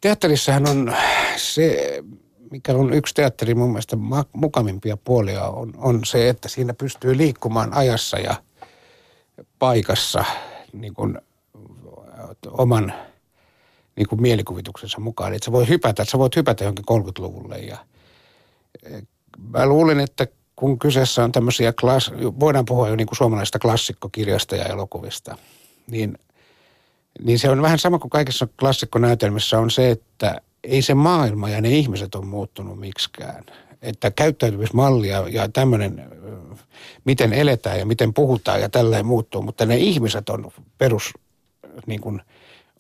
teatterissahan 0.02 0.70
on 0.70 0.94
se, 1.36 1.98
mikä 2.52 2.74
on 2.74 2.94
yksi 2.94 3.14
teatteri 3.14 3.56
mun 3.56 3.70
mielestä 3.70 3.98
mukamimpia 4.34 4.98
puolia, 4.98 5.48
on, 5.48 5.74
on 5.78 6.06
se, 6.06 6.30
että 6.30 6.50
siinä 6.50 6.74
pystyy 6.74 7.18
liikkumaan 7.18 7.74
ajassa 7.74 8.20
ja 8.20 8.36
paikassa 9.60 10.26
niin 10.74 10.94
kuin, 10.94 11.18
oman 12.52 12.94
niin 13.96 14.08
kuin 14.08 14.22
mielikuvituksensa 14.22 15.00
mukaan. 15.00 15.34
Että 15.34 15.46
sä 15.46 15.52
voit 15.52 15.70
hypätä, 15.70 16.06
sä 16.06 16.18
voit 16.18 16.36
hypätä 16.36 16.64
johonkin 16.64 16.86
30-luvulle 16.90 17.58
ja– 17.58 17.78
mä 19.50 19.66
luulen, 19.66 20.00
että 20.00 20.28
kun 20.56 20.80
kyseessä 20.80 21.24
on 21.24 21.32
tämmöisiä, 21.32 21.74
klass, 21.74 22.12
voidaan 22.40 22.66
puhua 22.66 22.90
jo 22.90 22.96
niin 22.96 23.08
kuin 23.08 23.18
suomalaisista 23.18 23.60
klassikkokirjasta 23.60 24.56
ja 24.56 24.66
elokuvista, 24.66 25.38
niin, 25.88 26.18
niin 27.24 27.40
se 27.40 27.50
on 27.50 27.62
vähän 27.62 27.80
sama 27.80 28.00
kuin 28.00 28.10
kaikissa 28.10 28.48
klassikkonäytelmissä 28.60 29.60
on 29.60 29.72
se, 29.72 29.92
että 29.92 30.42
ei 30.64 30.82
se 30.82 30.94
maailma 30.94 31.50
ja 31.50 31.62
ne 31.62 31.70
ihmiset 31.70 32.16
on 32.16 32.28
muuttunut 32.28 32.80
miksikään. 32.80 33.44
Että 33.82 34.12
käyttäytymismalli 34.12 35.08
ja, 35.08 35.28
ja 35.30 35.50
tämmöinen, 35.50 36.12
miten 37.06 37.34
eletään 37.34 37.80
ja 37.80 37.86
miten 37.86 38.14
puhutaan 38.14 38.62
ja 38.62 38.70
tälleen 38.70 39.06
muuttuu, 39.06 39.42
mutta 39.42 39.66
ne 39.66 39.78
ihmiset 39.78 40.30
on 40.30 40.52
perus 40.78 41.14
niin 41.88 42.02
kuin– 42.02 42.22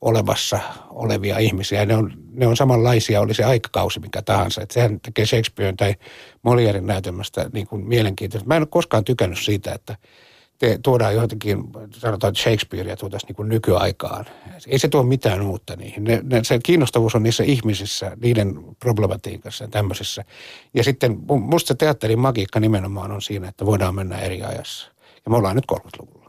olevassa 0.01 0.59
olevia 0.89 1.37
ihmisiä. 1.37 1.85
Ne 1.85 1.95
on, 1.95 2.13
ne 2.33 2.47
on 2.47 2.57
samanlaisia, 2.57 3.21
oli 3.21 3.33
se 3.33 3.43
aikakausi 3.43 3.99
mikä 3.99 4.21
tahansa. 4.21 4.61
Että 4.61 4.73
sehän 4.73 4.99
tekee 4.99 5.25
Shakespearen 5.25 5.77
tai 5.77 5.95
Molierin 6.43 6.87
näytelmästä 6.87 7.49
niin 7.53 7.67
kuin 7.67 7.87
mielenkiintoista. 7.87 8.47
Mä 8.47 8.55
en 8.55 8.61
ole 8.61 8.67
koskaan 8.67 9.03
tykännyt 9.03 9.39
siitä, 9.39 9.73
että 9.73 9.95
te, 10.61 10.79
tuodaan 10.83 11.15
jotenkin, 11.15 11.63
sanotaan, 11.93 12.31
että 12.31 12.43
Shakespearea 12.43 12.97
tuotaisiin 12.97 13.27
niin 13.27 13.35
kuin 13.35 13.49
nykyaikaan. 13.49 14.25
Ei 14.67 14.79
se 14.79 14.87
tuo 14.87 15.03
mitään 15.03 15.41
uutta 15.41 15.75
niihin. 15.75 16.03
Ne, 16.03 16.21
ne, 16.23 16.43
se 16.43 16.59
kiinnostavuus 16.63 17.15
on 17.15 17.23
niissä 17.23 17.43
ihmisissä, 17.43 18.17
niiden 18.21 18.59
problematiikassa 18.79 19.63
ja 19.63 19.67
tämmöisissä. 19.67 20.25
Ja 20.73 20.83
sitten 20.83 21.17
musta 21.27 21.75
teatterin 21.75 22.19
magiikka 22.19 22.59
nimenomaan 22.59 23.11
on 23.11 23.21
siinä, 23.21 23.47
että 23.47 23.65
voidaan 23.65 23.95
mennä 23.95 24.19
eri 24.19 24.43
ajassa. 24.43 24.91
Ja 25.25 25.31
me 25.31 25.37
ollaan 25.37 25.55
nyt 25.55 25.65
30-luvulla. 25.71 26.20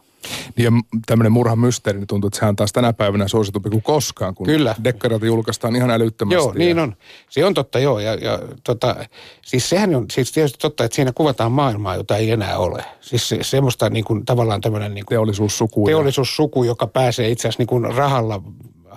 Niin 0.57 0.65
ja 0.65 0.71
tämmöinen 1.07 1.33
murhan 1.33 1.59
mysteeri, 1.59 1.99
niin 1.99 2.07
tuntuu, 2.07 2.29
että 2.29 2.39
sehän 2.39 2.49
on 2.49 2.57
taas 2.57 2.73
tänä 2.73 2.93
päivänä 2.93 3.29
suositumpi 3.29 3.71
kuin 3.71 3.83
koskaan, 3.83 4.35
kun 4.35 4.47
Kyllä. 4.47 4.75
dekkarat 4.85 5.23
julkaistaan 5.23 5.77
ihan 5.77 5.91
älyttömästi. 5.91 6.35
Joo, 6.35 6.53
niin 6.57 6.79
on. 6.79 6.97
Se 7.31 7.45
on 7.45 7.55
totta, 7.55 7.79
joo. 7.79 7.99
Ja, 7.99 8.15
ja 8.15 8.39
tota, 8.65 8.97
siis 9.43 9.69
sehän 9.69 9.95
on 9.95 10.07
siis 10.13 10.33
tietysti 10.33 10.59
totta, 10.59 10.85
että 10.85 10.97
siinä 10.97 11.13
kuvataan 11.15 11.53
maailmaa, 11.53 11.97
jota 11.97 12.17
ei 12.17 12.31
enää 12.31 12.59
ole. 12.59 12.85
Siis 13.01 13.29
se, 13.29 13.39
semmoista 13.43 13.91
niin 13.91 14.05
kuin, 14.05 14.25
tavallaan 14.25 14.61
tämmöinen... 14.61 14.95
Niin 14.95 15.07
kuin, 15.07 15.15
teollisuussuku. 15.15 15.87
Teollisuussuku, 15.87 16.65
joka 16.65 16.87
pääsee 16.87 17.29
itse 17.29 17.49
asiassa 17.49 17.61
niin 17.61 17.67
kuin 17.67 17.95
rahalla 17.95 18.43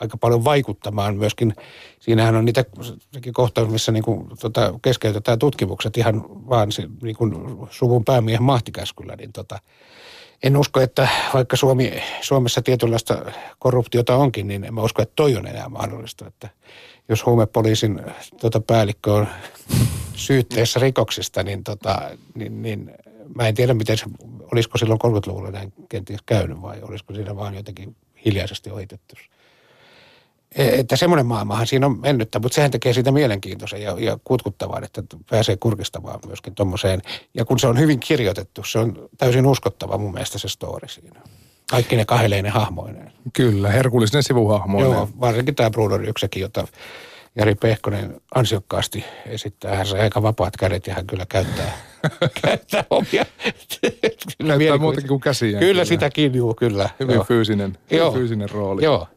aika 0.02 0.18
paljon 0.18 0.44
vaikuttamaan 0.44 1.18
myöskin. 1.18 1.56
Siinähän 2.00 2.36
on 2.36 2.46
niitä 2.46 2.66
kohtaus, 3.34 3.70
missä 3.70 3.92
niin 3.92 4.04
kuin, 4.04 4.28
tota, 4.40 4.80
keskeytetään 4.82 5.40
tutkimukset 5.40 5.98
ihan 5.98 6.26
vaan 6.50 6.70
niin 7.02 7.16
kuin 7.16 7.34
suvun 7.70 8.06
päämiehen 8.06 8.44
mahtikäskyllä, 8.44 9.16
niin 9.16 9.34
tota, 9.34 9.60
en 10.43 10.58
usko, 10.58 10.80
että 10.80 11.08
vaikka 11.34 11.56
Suomi, 11.56 12.04
Suomessa 12.21 12.62
tietynlaista 12.62 13.32
korruptiota 13.60 14.15
onkin, 14.15 14.48
niin 14.48 14.63
en 14.63 14.80
usko, 14.80 15.02
että 15.02 15.13
toi 15.15 15.36
on 15.36 15.48
enää 15.48 15.69
mahdollista. 15.69 16.28
Että 16.28 16.50
jos 17.10 17.26
huumepoliisin 17.26 18.02
tota, 18.41 18.60
päällikkö 18.60 19.13
on 19.13 19.28
syytteessä 20.13 20.80
rikoksista, 20.80 21.43
niin, 21.43 21.63
tota, 21.63 22.12
niin, 22.36 22.62
niin 22.62 22.91
mä 23.36 23.48
en 23.48 23.56
tiedä, 23.56 23.74
miten 23.74 23.98
se, 23.98 24.06
olisiko 24.52 24.78
silloin 24.78 25.00
30-luvulla 25.06 25.52
näin 25.52 25.74
kenties 25.89 26.21
käynyt 26.26 26.62
vai 26.62 26.82
olisiko 26.82 27.13
siinä 27.13 27.36
vaan 27.36 27.56
jotenkin 27.56 27.95
hiljaisesti 28.26 28.69
ohitettu. 28.69 29.15
E, 30.56 30.80
että 30.80 30.96
semmoinen 30.96 31.26
maailmahan 31.26 31.68
siinä 31.68 31.86
on 31.86 32.00
mennyttä, 32.00 32.39
mutta 32.39 32.56
sehän 32.56 32.72
tekee 32.72 32.94
siitä 32.94 33.12
mielenkiintoisen 33.12 33.82
ja, 33.82 33.96
ja 34.00 34.18
kutkuttavan, 34.24 34.84
että 34.84 35.04
pääsee 35.30 35.58
kurkistamaan 35.58 36.20
myöskin 36.28 36.56
tuommoiseen. 36.56 37.02
Ja 37.34 37.46
kun 37.46 37.60
se 37.60 37.68
on 37.68 37.80
hyvin 37.80 38.00
kirjoitettu, 38.00 38.63
se 38.63 38.80
on 38.80 39.10
täysin 39.18 39.46
uskottava 39.46 39.98
mun 39.98 40.13
mielestä 40.13 40.38
se 40.38 40.48
story 40.48 40.88
siinä. 40.88 41.22
Kaikki 41.72 41.96
ne 41.96 42.06
kahdeleinen 42.06 42.52
hahmoineen. 42.52 43.12
Kyllä, 43.34 43.70
herkullinen 43.70 44.24
sivuhahmoinen. 44.24 44.91
Joo, 44.91 45.10
varsinkin 45.20 45.56
tämä 45.56 45.70
Bruder 45.70 46.10
Yksekin, 46.10 46.41
jota 46.41 46.68
Jari 47.36 47.56
Pehkonen 47.56 48.22
ansiokkaasti 48.36 49.06
esittää. 49.26 49.76
Hän 49.76 49.86
sai 49.86 50.00
aika 50.00 50.22
vapaat 50.22 50.58
kädet 50.58 50.88
ja 50.88 50.94
hän 50.94 51.08
kyllä 51.08 51.26
käyttää, 51.30 51.78
käyttää 52.41 52.84
omia. 52.89 53.26
kyllä 54.38 54.58
käyttää 54.58 54.78
muutakin 54.78 55.08
kuin 55.08 55.22
käsiä. 55.22 55.60
Kyllä, 55.60 55.60
kyllä. 55.60 55.86
sitäkin, 55.86 56.34
juu, 56.34 56.54
kyllä. 56.54 56.89
Hyvin, 57.00 57.15
joo. 57.15 57.24
fyysinen, 57.24 57.78
hyvin 57.91 57.98
joo. 57.98 58.12
fyysinen 58.12 58.50
rooli. 58.50 58.84
Joo. 58.84 59.08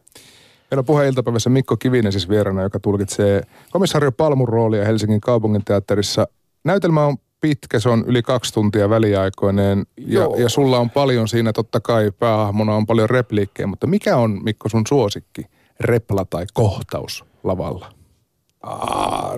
Meillä 0.71 0.79
on 0.79 0.85
puheeniltapäivässä 0.85 1.49
Mikko 1.49 1.77
Kivinen 1.77 2.11
siis 2.11 2.29
vieraana, 2.29 2.61
joka 2.61 2.79
tulkitsee 2.79 3.43
komissario 3.71 4.11
Palmun 4.11 4.47
roolia 4.47 4.85
Helsingin 4.85 5.21
kaupunginteatterissa. 5.21 6.27
Näytelmä 6.63 7.05
on 7.05 7.17
pitkä, 7.41 7.79
se 7.79 7.89
on 7.89 8.03
yli 8.07 8.21
kaksi 8.21 8.53
tuntia 8.53 8.89
väliaikoineen 8.89 9.85
ja, 9.97 10.21
ja 10.37 10.49
sulla 10.49 10.79
on 10.79 10.89
paljon 10.89 11.27
siinä 11.27 11.53
totta 11.53 11.79
kai 11.79 12.11
päähahmona 12.19 12.75
on 12.75 12.85
paljon 12.85 13.09
repliikkejä, 13.09 13.67
mutta 13.67 13.87
mikä 13.87 14.17
on 14.17 14.39
Mikko 14.43 14.69
sun 14.69 14.83
suosikki 14.87 15.45
repla 15.79 16.25
tai 16.29 16.45
kohtaus 16.53 17.25
lavalla? 17.43 17.93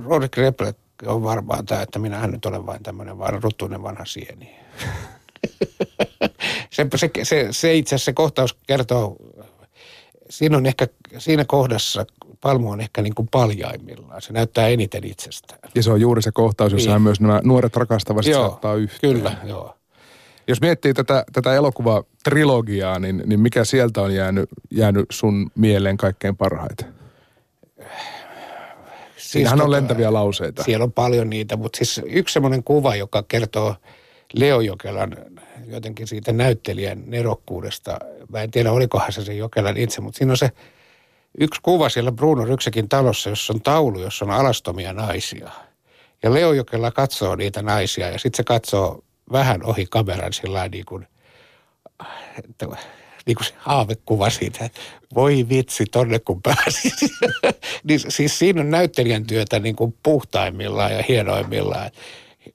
Rodrik 0.06 0.38
Reple 0.38 0.76
on 1.06 1.24
varmaan 1.24 1.66
tämä, 1.66 1.82
että 1.82 2.00
minähän 2.00 2.32
nyt 2.32 2.46
olen 2.46 2.66
vain 2.66 2.84
tämmöinen 2.84 3.18
vaan 3.18 3.44
ruttuinen 3.44 3.84
vanha 3.84 4.06
sieni. 4.06 4.56
se, 6.74 6.88
se, 6.96 7.10
se, 7.24 7.48
se 7.52 7.76
itse 7.76 7.96
asiassa 7.96 8.06
se 8.06 8.14
kohtaus 8.14 8.54
kertoo 8.68 9.16
siinä 10.32 10.58
on 10.58 10.66
ehkä, 10.66 10.88
siinä 11.18 11.46
kohdassa 11.46 12.06
Palmu 12.42 12.72
on 12.72 12.82
ehkä 12.82 13.02
niin 13.02 13.16
kuin 13.16 13.28
paljaimmillaan. 13.32 14.22
Se 14.22 14.34
näyttää 14.34 14.68
eniten 14.68 15.04
itsestään. 15.04 15.60
Ja 15.76 15.84
se 15.84 15.92
on 15.92 16.02
juuri 16.02 16.22
se 16.22 16.32
kohtaus, 16.32 16.74
jossa 16.74 16.92
niin. 16.92 17.02
myös 17.02 17.22
nämä 17.22 17.42
nuoret 17.44 17.76
rakastavat 17.76 18.26
joo, 18.26 18.48
saattaa 18.48 18.76
yhteen. 18.76 19.14
Kyllä, 19.14 19.36
joo. 19.44 19.76
Jos 20.48 20.62
miettii 20.62 20.94
tätä, 20.94 21.24
tätä 21.34 21.54
elokuvatrilogiaa, 21.54 23.00
niin, 23.00 23.24
niin 23.26 23.40
mikä 23.40 23.66
sieltä 23.66 24.02
on 24.02 24.16
jäänyt, 24.16 24.50
jäänyt 24.72 25.06
sun 25.12 25.52
mieleen 25.56 25.98
kaikkein 25.98 26.38
parhaiten? 26.38 26.94
Siis 27.78 29.32
Siinähän 29.32 29.58
tota, 29.58 29.66
on 29.66 29.72
lentäviä 29.72 30.14
lauseita. 30.14 30.64
Siellä 30.64 30.84
on 30.84 30.92
paljon 30.92 31.30
niitä, 31.30 31.58
mutta 31.58 31.78
siis 31.78 32.02
yksi 32.06 32.34
semmoinen 32.34 32.64
kuva, 32.64 32.96
joka 32.96 33.24
kertoo 33.24 33.76
Leo 34.34 34.62
Jokelan 34.62 35.16
jotenkin 35.72 36.08
siitä 36.08 36.32
näyttelijän 36.32 37.04
nerokkuudesta. 37.06 38.00
Mä 38.30 38.42
en 38.42 38.52
tiedä, 38.52 38.72
olikohan 38.72 39.12
se 39.12 39.26
se 39.26 39.34
Jokelan 39.34 39.78
itse, 39.78 40.02
mutta 40.02 40.18
siinä 40.18 40.34
on 40.34 40.38
se 40.38 40.50
yksi 41.40 41.62
kuva 41.64 41.90
siellä 41.90 42.12
Bruno 42.12 42.46
Ryksekin 42.46 42.90
talossa, 42.90 43.30
jossa 43.30 43.54
on 43.54 43.62
taulu, 43.62 44.00
jossa 44.00 44.26
on 44.26 44.32
alastomia 44.32 44.94
naisia. 44.94 45.50
Ja 46.24 46.34
Leo 46.34 46.54
Jokela 46.54 46.92
katsoo 46.92 47.36
niitä 47.36 47.62
naisia 47.62 48.10
ja 48.10 48.20
sitten 48.20 48.38
se 48.38 48.44
katsoo 48.44 49.04
vähän 49.32 49.64
ohi 49.64 49.86
kameran 49.90 50.34
sillä 50.34 50.68
niin 50.68 50.86
kuin, 50.86 51.08
että, 52.38 52.68
niin 53.26 53.36
kuin 53.36 53.46
se 53.46 53.54
haavekuva 53.58 54.30
siitä, 54.30 54.70
voi 55.16 55.46
vitsi, 55.50 55.86
tonne 55.86 56.20
kun 56.20 56.42
pääsi. 56.42 56.92
niin, 57.84 58.00
siis 58.08 58.40
siinä 58.40 58.62
on 58.62 58.72
näyttelijän 58.72 59.28
työtä 59.28 59.60
niin 59.60 59.76
kuin 59.76 59.96
puhtaimmillaan 60.04 60.92
ja 60.92 61.04
hienoimmillaan 61.08 61.92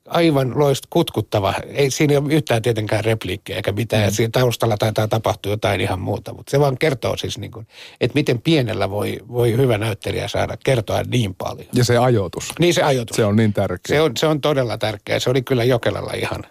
aivan 0.08 0.58
loist 0.58 0.84
kutkuttava. 0.90 1.54
Ei 1.66 1.90
siinä 1.90 2.12
ei 2.12 2.16
ole 2.16 2.34
yhtään 2.34 2.62
tietenkään 2.62 3.04
repliikkiä 3.04 3.56
eikä 3.56 3.72
mitään. 3.72 4.08
Mm. 4.08 4.14
siinä 4.14 4.30
taustalla 4.32 4.76
taitaa 4.76 5.08
tapahtua 5.08 5.52
jotain 5.52 5.80
ihan 5.80 6.00
muuta. 6.00 6.34
Mutta 6.34 6.50
se 6.50 6.60
vaan 6.60 6.78
kertoo 6.78 7.16
siis, 7.16 7.38
niin 7.38 7.50
kuin, 7.50 7.66
että 8.00 8.14
miten 8.14 8.42
pienellä 8.42 8.90
voi, 8.90 9.18
voi 9.28 9.56
hyvä 9.56 9.78
näyttelijä 9.78 10.28
saada 10.28 10.56
kertoa 10.64 11.02
niin 11.02 11.34
paljon. 11.34 11.68
Ja 11.72 11.84
se 11.84 11.98
ajoitus. 11.98 12.52
Niin 12.58 12.74
se 12.74 12.82
ajoitus. 12.82 13.16
Se 13.16 13.24
on 13.24 13.36
niin 13.36 13.52
tärkeä. 13.52 13.96
Se 13.96 14.00
on, 14.00 14.12
se 14.16 14.26
on 14.26 14.40
todella 14.40 14.78
tärkeä. 14.78 15.18
Se 15.18 15.30
oli 15.30 15.42
kyllä 15.42 15.64
Jokelalla 15.64 16.12
ihan, 16.12 16.42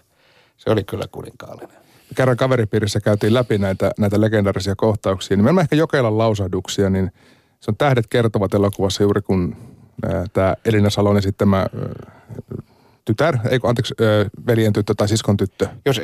se 0.56 0.70
oli 0.70 0.84
kyllä 0.84 1.04
kuninkaallinen. 1.10 1.76
Kerran 2.16 2.36
kaveripiirissä 2.36 3.00
käytiin 3.00 3.34
läpi 3.34 3.58
näitä, 3.58 3.90
näitä 3.98 4.20
legendaarisia 4.20 4.74
kohtauksia. 4.76 5.36
Niin 5.36 5.58
ehkä 5.58 5.76
Jokelan 5.76 6.18
lausahduksia, 6.18 6.90
niin 6.90 7.10
se 7.60 7.70
on 7.70 7.76
Tähdet 7.76 8.06
kertovat 8.06 8.54
elokuvassa 8.54 9.02
juuri 9.02 9.22
kun 9.22 9.56
tämä 10.32 10.54
Elina 10.64 10.90
Salon 10.90 11.16
esittämä 11.16 11.66
tytär, 13.06 13.36
ei 13.50 13.58
anteeksi, 13.62 13.94
veljen 14.46 14.72
tyttö 14.72 14.94
tai 14.96 15.08
siskon 15.08 15.36
tyttö. 15.36 15.68
Jos, 15.86 16.00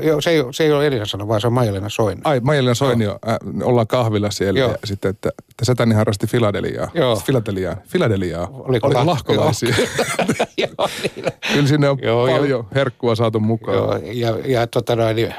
jo, 0.00 0.20
se, 0.20 0.30
ei, 0.30 0.42
se 0.50 0.64
ei 0.64 0.72
ole 0.72 0.86
Elina 0.86 1.06
Sano, 1.06 1.28
vaan 1.28 1.40
se 1.40 1.46
on 1.46 1.52
Maija-Leena 1.52 1.88
Soini. 1.88 2.20
Ai, 2.24 2.40
Maija-Leena 2.40 2.74
Soini, 2.74 3.04
joo. 3.04 3.18
Äh, 3.28 3.36
ollaan 3.62 3.86
kahvilla 3.86 4.30
siellä 4.30 4.60
joo. 4.60 4.70
ja 4.70 4.78
sitten, 4.84 5.10
että, 5.10 5.28
että 5.28 5.64
setäni 5.64 5.94
harrasti 5.94 6.26
Filadeliaa. 6.26 6.90
Joo. 6.94 7.16
Filadeliaa. 7.16 7.76
Filadeliaa. 7.88 8.48
Oliko, 8.52 8.86
Oliko 8.86 9.06
lahkolaisia? 9.06 9.74
joo, 10.56 10.88
niin. 11.02 11.26
Kyllä 11.52 11.68
sinne 11.68 11.88
on 11.88 11.98
joo, 12.02 12.26
paljon 12.26 12.48
joo. 12.48 12.66
herkkua 12.74 13.14
saatu 13.14 13.40
mukaan. 13.40 13.76
Joo, 13.76 14.00
ja, 14.12 14.38
ja 14.46 14.66
tota 14.66 14.96
noin, 14.96 15.34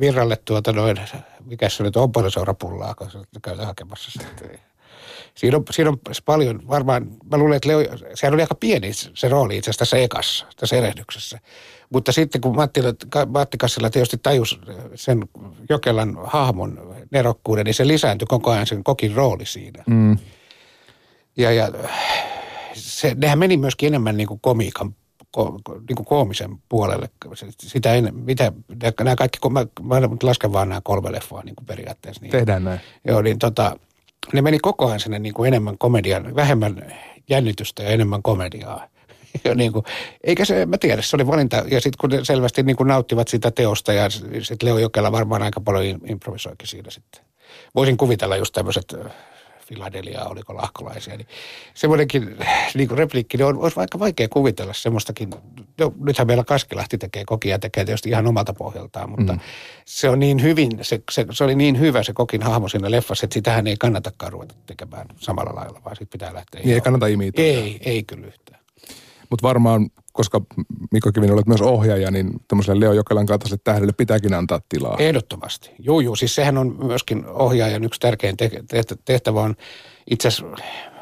Virralle 0.00 0.36
tuota 0.44 0.72
noin, 0.72 0.96
mikä 1.44 1.68
se 1.68 1.82
nyt 1.82 1.96
on, 1.96 2.12
pullaa, 2.58 2.94
kun 2.94 3.10
se 3.10 3.18
käy 3.42 3.56
hakemassa 3.56 4.10
sitten. 4.10 4.67
Siinä 5.38 5.56
on, 5.56 5.64
siinä 5.70 5.90
on 5.90 5.98
paljon, 6.24 6.68
varmaan, 6.68 7.06
mä 7.30 7.38
luulen, 7.38 7.56
että 7.56 7.68
Leo, 7.68 7.80
sehän 8.14 8.34
oli 8.34 8.42
aika 8.42 8.54
pieni 8.54 8.92
se 8.92 9.28
rooli 9.28 9.56
itse 9.56 9.70
asiassa 9.70 9.78
tässä 9.78 9.96
ekassa, 9.96 10.46
tässä 10.56 10.76
erehdyksessä. 10.76 11.38
Mutta 11.90 12.12
sitten 12.12 12.40
kun 12.40 12.56
Matti, 12.56 12.80
Matti 13.26 13.58
Kassila 13.58 13.90
tietysti 13.90 14.18
tajus 14.22 14.60
sen 14.94 15.24
Jokelan 15.70 16.18
hahmon 16.24 16.96
nerokkuuden, 17.10 17.64
niin 17.64 17.74
se 17.74 17.86
lisääntyi 17.86 18.26
koko 18.26 18.50
ajan 18.50 18.66
sen 18.66 18.84
kokin 18.84 19.14
rooli 19.14 19.46
siinä. 19.46 19.84
Mm. 19.86 20.18
Ja, 21.36 21.52
ja 21.52 21.72
se, 22.72 23.12
nehän 23.16 23.38
meni 23.38 23.56
myöskin 23.56 23.86
enemmän 23.86 24.16
niin 24.16 24.28
kuin 24.28 24.40
komiikan 24.40 24.94
ko, 25.30 25.58
niin 25.88 25.96
kuin 25.96 26.06
koomisen 26.06 26.50
puolelle. 26.68 27.10
Sitä 27.60 27.94
ei, 27.94 28.02
mitä, 28.02 28.52
nämä 29.00 29.16
kaikki, 29.16 29.38
mä, 29.50 29.66
mä 29.82 30.08
lasken 30.22 30.52
vaan 30.52 30.68
nämä 30.68 30.80
kolme 30.84 31.12
leffaa 31.12 31.44
niin 31.44 31.56
kuin 31.56 31.66
periaatteessa. 31.66 32.22
Niin, 32.22 32.30
Tehdään 32.32 32.64
näin. 32.64 32.80
Joo, 33.04 33.22
niin 33.22 33.38
tota, 33.38 33.76
ne 34.32 34.42
meni 34.42 34.58
koko 34.58 34.86
ajan 34.86 35.00
sinne 35.00 35.18
niin 35.18 35.34
kuin 35.34 35.48
enemmän 35.48 35.78
komedian, 35.78 36.34
vähemmän 36.34 36.94
jännitystä 37.30 37.82
ja 37.82 37.88
enemmän 37.88 38.22
komediaa. 38.22 38.88
Ja 39.44 39.54
niin 39.54 39.72
kuin, 39.72 39.84
eikä 40.24 40.44
se, 40.44 40.66
mä 40.66 40.78
tiedä, 40.78 41.02
se 41.02 41.16
oli 41.16 41.26
valinta. 41.26 41.56
Ja 41.56 41.80
sitten 41.80 41.98
kun 42.00 42.10
ne 42.10 42.24
selvästi 42.24 42.62
niin 42.62 42.76
kuin 42.76 42.86
nauttivat 42.88 43.28
sitä 43.28 43.50
teosta 43.50 43.92
ja 43.92 44.10
sitten 44.10 44.68
Leo 44.68 44.78
Jokela 44.78 45.12
varmaan 45.12 45.42
aika 45.42 45.60
paljon 45.60 46.00
improvisoikin 46.06 46.68
siinä 46.68 46.90
sitten. 46.90 47.24
Voisin 47.74 47.96
kuvitella 47.96 48.36
just 48.36 48.52
tämmöiset 48.52 48.94
Filadelia, 49.68 50.24
oliko 50.24 50.56
lahkolaisia, 50.56 51.16
niin 51.16 51.28
semmoinenkin 51.74 52.36
niin 52.74 52.88
kuin 52.88 52.98
repliikki, 52.98 53.36
niin 53.36 53.46
on, 53.46 53.58
olisi 53.58 53.76
vaikka 53.76 53.98
vaikea 53.98 54.28
kuvitella 54.28 54.72
semmoistakin, 54.72 55.30
no, 55.80 55.92
nythän 56.00 56.26
meillä 56.26 56.44
Kaskilahti 56.44 56.98
tekee 56.98 57.24
kokia, 57.24 57.58
tekee 57.58 57.84
tietysti 57.84 58.08
ihan 58.08 58.26
omalta 58.26 58.52
pohjaltaan, 58.52 59.10
mutta 59.10 59.32
mm. 59.32 59.40
se 59.84 60.08
on 60.08 60.18
niin 60.18 60.42
hyvin, 60.42 60.70
se, 60.82 61.00
se, 61.10 61.26
se, 61.30 61.44
oli 61.44 61.54
niin 61.54 61.80
hyvä 61.80 62.02
se 62.02 62.12
kokin 62.12 62.42
hahmo 62.42 62.68
siinä 62.68 62.90
leffassa, 62.90 63.26
että 63.26 63.34
sitähän 63.34 63.66
ei 63.66 63.76
kannatakaan 63.76 64.32
ruveta 64.32 64.54
tekemään 64.66 65.06
samalla 65.16 65.54
lailla, 65.54 65.80
vaan 65.84 65.96
sitten 65.96 66.18
pitää 66.18 66.34
lähteä. 66.34 66.60
Niin 66.60 66.74
ei 66.74 66.80
kannata 66.80 67.06
imitoida. 67.06 67.48
Ei, 67.48 67.80
ei 67.84 68.02
kyllä 68.02 68.26
yhtään. 68.26 68.57
Mutta 69.30 69.42
varmaan, 69.48 69.90
koska 70.12 70.40
Mikko 70.92 71.12
Kivinen 71.12 71.34
olet 71.34 71.46
myös 71.46 71.62
ohjaaja, 71.62 72.10
niin 72.10 72.30
tämmöiselle 72.48 72.80
Leo 72.80 72.92
Jokelan 72.92 73.26
kaltaiselle 73.26 73.60
tähdelle 73.64 73.92
pitääkin 73.92 74.34
antaa 74.34 74.60
tilaa. 74.68 74.96
Ehdottomasti. 74.98 75.70
Joo, 75.78 76.00
joo. 76.00 76.16
Siis 76.16 76.34
sehän 76.34 76.58
on 76.58 76.76
myöskin 76.86 77.26
ohjaajan 77.26 77.84
yksi 77.84 78.00
tärkein 78.00 78.36
tehtävä 79.04 79.40
on 79.40 79.54
itse 80.10 80.28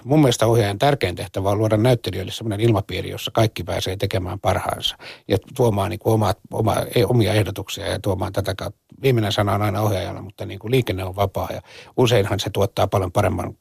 mun 0.06 0.20
mielestä 0.20 0.46
ohjaajan 0.46 0.78
tärkein 0.78 1.14
tehtävä 1.14 1.50
on 1.50 1.58
luoda 1.58 1.76
näyttelijöille 1.76 2.32
sellainen 2.32 2.60
ilmapiiri, 2.60 3.10
jossa 3.10 3.30
kaikki 3.30 3.64
pääsee 3.64 3.96
tekemään 3.96 4.40
parhaansa 4.40 4.96
ja 5.28 5.38
tuomaan 5.56 5.90
niin 5.90 5.98
kuin 5.98 6.14
omat, 6.14 6.38
oma, 6.50 6.76
omia 7.06 7.32
ehdotuksia 7.32 7.86
ja 7.86 7.98
tuomaan 8.00 8.32
tätä 8.32 8.54
kautta. 8.54 8.80
Viimeinen 9.02 9.32
sana 9.32 9.54
on 9.54 9.62
aina 9.62 9.80
ohjaajana, 9.80 10.22
mutta 10.22 10.46
niin 10.46 10.58
kuin 10.58 10.70
liikenne 10.70 11.04
on 11.04 11.16
vapaa 11.16 11.48
ja 11.52 11.62
useinhan 11.96 12.40
se 12.40 12.50
tuottaa 12.50 12.86
paljon 12.86 13.12
paremman 13.12 13.54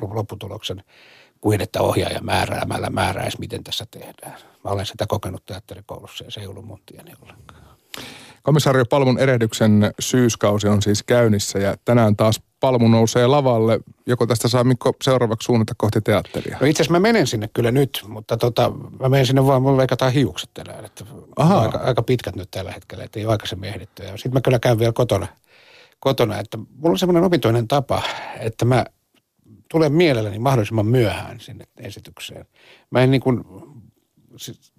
lopputuloksen 0.00 0.82
kuin 1.40 1.60
että 1.60 1.82
ohjaaja 1.82 2.20
määräämällä 2.20 2.90
määräisi, 2.90 3.40
miten 3.40 3.64
tässä 3.64 3.86
tehdään. 3.90 4.36
Mä 4.64 4.70
olen 4.70 4.86
sitä 4.86 5.06
kokenut 5.06 5.46
teatterikoulussa 5.46 6.24
ja 6.24 6.30
se 6.30 6.40
ei 6.40 6.46
ollut 6.46 6.64
mun 6.64 6.80
tieni 6.86 7.12
ollenkaan. 7.22 7.68
Komisario 8.42 8.84
Palmun 8.84 9.18
erehdyksen 9.18 9.92
syyskausi 10.00 10.68
on 10.68 10.82
siis 10.82 11.02
käynnissä 11.02 11.58
ja 11.58 11.76
tänään 11.84 12.16
taas 12.16 12.40
Palmu 12.60 12.88
nousee 12.88 13.26
lavalle. 13.26 13.80
Joko 14.06 14.26
tästä 14.26 14.48
saa 14.48 14.64
Mikko 14.64 14.92
seuraavaksi 15.02 15.46
suunnata 15.46 15.74
kohti 15.76 16.00
teatteria? 16.00 16.58
No 16.60 16.66
itse 16.66 16.82
asiassa 16.82 16.92
mä 16.92 17.00
menen 17.00 17.26
sinne 17.26 17.48
kyllä 17.54 17.70
nyt, 17.70 18.04
mutta 18.08 18.36
tota, 18.36 18.72
mä 19.00 19.08
menen 19.08 19.26
sinne 19.26 19.46
vaan, 19.46 19.62
mulla 19.62 19.76
leikataan 19.76 20.12
hiukset 20.12 20.50
tänään. 20.54 20.84
Että 20.84 21.04
aika, 21.36 21.78
aika, 21.78 22.02
pitkät 22.02 22.36
nyt 22.36 22.50
tällä 22.50 22.72
hetkellä, 22.72 23.04
että 23.04 23.18
ei 23.18 23.26
ole 23.26 23.32
aikaisemmin 23.32 23.68
ehditty. 23.68 24.02
Sitten 24.02 24.32
mä 24.32 24.40
kyllä 24.40 24.58
käyn 24.58 24.78
vielä 24.78 24.92
kotona, 24.92 25.26
kotona 26.00 26.38
että 26.38 26.56
mulla 26.56 26.90
on 26.90 26.98
semmoinen 26.98 27.24
opintoinen 27.24 27.68
tapa, 27.68 28.02
että 28.40 28.64
mä 28.64 28.84
tulen 29.68 29.92
mielelläni 29.92 30.38
mahdollisimman 30.38 30.86
myöhään 30.86 31.40
sinne 31.40 31.64
esitykseen. 31.76 32.46
Mä 32.90 33.02
en 33.02 33.10
niin 33.10 33.20
kuin, 33.20 33.44
siis, 34.36 34.72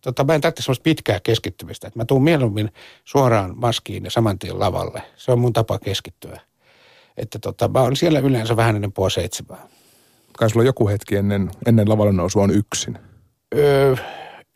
tota, 0.00 0.24
mä 0.24 0.34
en 0.34 0.40
tarvitse 0.40 0.62
semmoista 0.62 0.82
pitkää 0.82 1.20
keskittymistä. 1.20 1.86
Että 1.86 1.98
mä 1.98 2.04
tuun 2.04 2.24
mieluummin 2.24 2.72
suoraan 3.04 3.52
maskiin 3.56 4.04
ja 4.04 4.10
saman 4.10 4.38
tien 4.38 4.60
lavalle. 4.60 5.02
Se 5.16 5.32
on 5.32 5.38
mun 5.38 5.52
tapa 5.52 5.78
keskittyä. 5.78 6.40
Että 7.16 7.38
tota, 7.38 7.68
mä 7.68 7.80
olen 7.80 7.96
siellä 7.96 8.18
yleensä 8.18 8.56
vähän 8.56 8.74
ennen 8.76 8.92
puoli 8.92 9.10
seitsemää. 9.10 9.68
Kai 10.38 10.50
sulla 10.50 10.66
joku 10.66 10.88
hetki 10.88 11.16
ennen, 11.16 11.50
ennen 11.66 11.88
lavalle 11.88 12.12
nousua 12.12 12.42
on 12.42 12.50
yksin. 12.50 12.98
Öö, 13.54 13.96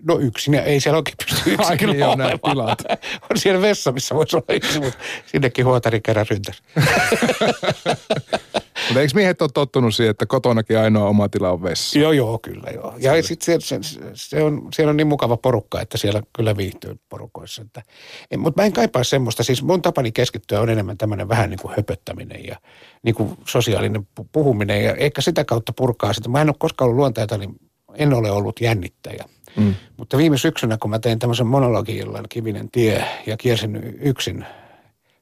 No 0.02 0.18
yksin, 0.18 0.54
ja 0.54 0.62
ei 0.62 0.80
siellä 0.80 0.96
oikein 0.96 1.16
pysty 1.24 1.50
yksin 1.54 1.88
Ai, 1.88 1.94
niin, 1.94 2.04
on 2.04 2.18
tilat. 2.50 2.82
on 3.30 3.36
siellä 3.36 3.62
vessa, 3.62 3.92
missä 3.92 4.14
voisi 4.14 4.36
olla 4.36 4.54
yksin, 4.54 4.82
mutta 4.82 4.98
sinnekin 5.26 5.66
huotari 5.66 6.00
kerran 6.00 6.26
ryntäs. 6.30 6.62
Mutta 8.90 9.00
eikö 9.00 9.12
miehet 9.14 9.42
ole 9.42 9.50
tottunut 9.54 9.94
siihen, 9.94 10.10
että 10.10 10.26
kotonakin 10.26 10.78
ainoa 10.78 11.08
oma 11.08 11.28
tila 11.28 11.50
on 11.50 11.62
vessa? 11.62 11.98
Joo, 11.98 12.12
joo, 12.12 12.38
kyllä 12.38 12.70
joo. 12.74 12.94
Ja 12.98 13.22
sitten 13.22 13.60
se, 13.60 13.78
se, 13.80 13.98
se, 14.14 14.42
on, 14.42 14.68
siellä 14.74 14.90
on 14.90 14.96
niin 14.96 15.06
mukava 15.06 15.36
porukka, 15.36 15.80
että 15.80 15.98
siellä 15.98 16.22
kyllä 16.32 16.56
viihtyy 16.56 16.98
porukoissa. 17.08 17.62
Että, 17.62 17.82
mutta 18.36 18.62
mä 18.62 18.66
en 18.66 18.72
kaipaa 18.72 19.04
semmoista. 19.04 19.42
Siis 19.42 19.62
mun 19.62 19.82
tapani 19.82 20.12
keskittyä 20.12 20.60
on 20.60 20.70
enemmän 20.70 20.98
tämmöinen 20.98 21.28
vähän 21.28 21.50
niin 21.50 21.60
kuin 21.62 21.74
höpöttäminen 21.76 22.46
ja 22.46 22.56
niin 23.02 23.14
kuin 23.14 23.38
sosiaalinen 23.46 24.08
puhuminen. 24.32 24.84
Ja 24.84 24.94
eikä 24.94 25.20
sitä 25.20 25.44
kautta 25.44 25.72
purkaa 25.76 26.12
sitä. 26.12 26.28
Mä 26.28 26.40
en 26.40 26.48
ole 26.48 26.56
koskaan 26.58 26.86
ollut 26.86 26.96
luonteelta, 26.96 27.38
niin 27.38 27.56
en 27.94 28.14
ole 28.14 28.30
ollut 28.30 28.60
jännittäjä. 28.60 29.24
Mm. 29.56 29.74
Mutta 29.96 30.16
viime 30.16 30.38
syksynä, 30.38 30.78
kun 30.78 30.90
mä 30.90 30.98
tein 30.98 31.18
tämmöisen 31.18 31.46
monologiillan 31.46 32.24
Kivinen 32.28 32.70
tie 32.70 33.04
ja 33.26 33.36
kiersin 33.36 33.76
yksin 34.00 34.46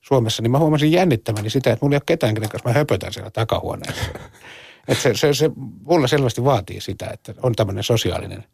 Suomessa, 0.09 0.42
niin 0.42 0.51
mä 0.51 0.59
huomasin 0.59 0.92
jännittämäni 0.92 1.51
sitä, 1.51 1.73
että 1.73 1.85
mulla 1.85 1.94
ei 1.94 1.97
ole 1.97 2.03
ketään, 2.07 2.35
kenen 2.35 2.49
kanssa 2.49 2.68
mä 2.68 2.75
höpötän 2.75 3.12
siellä 3.12 3.31
takahuoneessa. 3.31 4.03
että 4.88 5.03
se, 5.03 5.14
se, 5.14 5.35
se, 5.35 5.51
mulla 5.85 6.07
selvästi 6.07 6.44
vaatii 6.44 6.81
sitä, 6.81 7.07
että 7.12 7.35
on 7.42 7.53
tämmöinen 7.55 7.85
sosiaalinen 7.85 8.44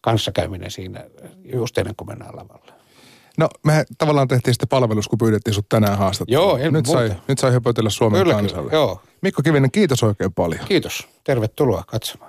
kanssakäyminen 0.00 0.70
siinä 0.70 1.04
just 1.44 1.78
ennen 1.78 1.96
kuin 1.96 2.08
mennään 2.08 2.36
lavalle. 2.36 2.72
No 3.38 3.48
me 3.64 3.84
tavallaan 3.98 4.28
tehtiin 4.28 4.54
sitten 4.54 4.68
palvelus, 4.68 5.08
kun 5.08 5.18
pyydettiin 5.18 5.54
sut 5.54 5.68
tänään 5.68 5.98
haastattelua. 5.98 6.42
Joo, 6.42 6.56
en 6.56 6.72
nyt 6.72 6.86
sai, 6.86 7.12
nyt 7.28 7.38
sai 7.38 7.52
höpötellä 7.52 7.90
Suomen 7.90 8.20
kyllä, 8.20 8.34
kansalle. 8.34 8.70
Kyllä, 8.70 8.82
joo. 8.82 9.00
Mikko 9.22 9.42
Kivinen, 9.42 9.70
kiitos 9.70 10.02
oikein 10.02 10.32
paljon. 10.32 10.60
Kiitos. 10.68 11.08
Tervetuloa 11.24 11.84
katsomaan. 11.86 12.25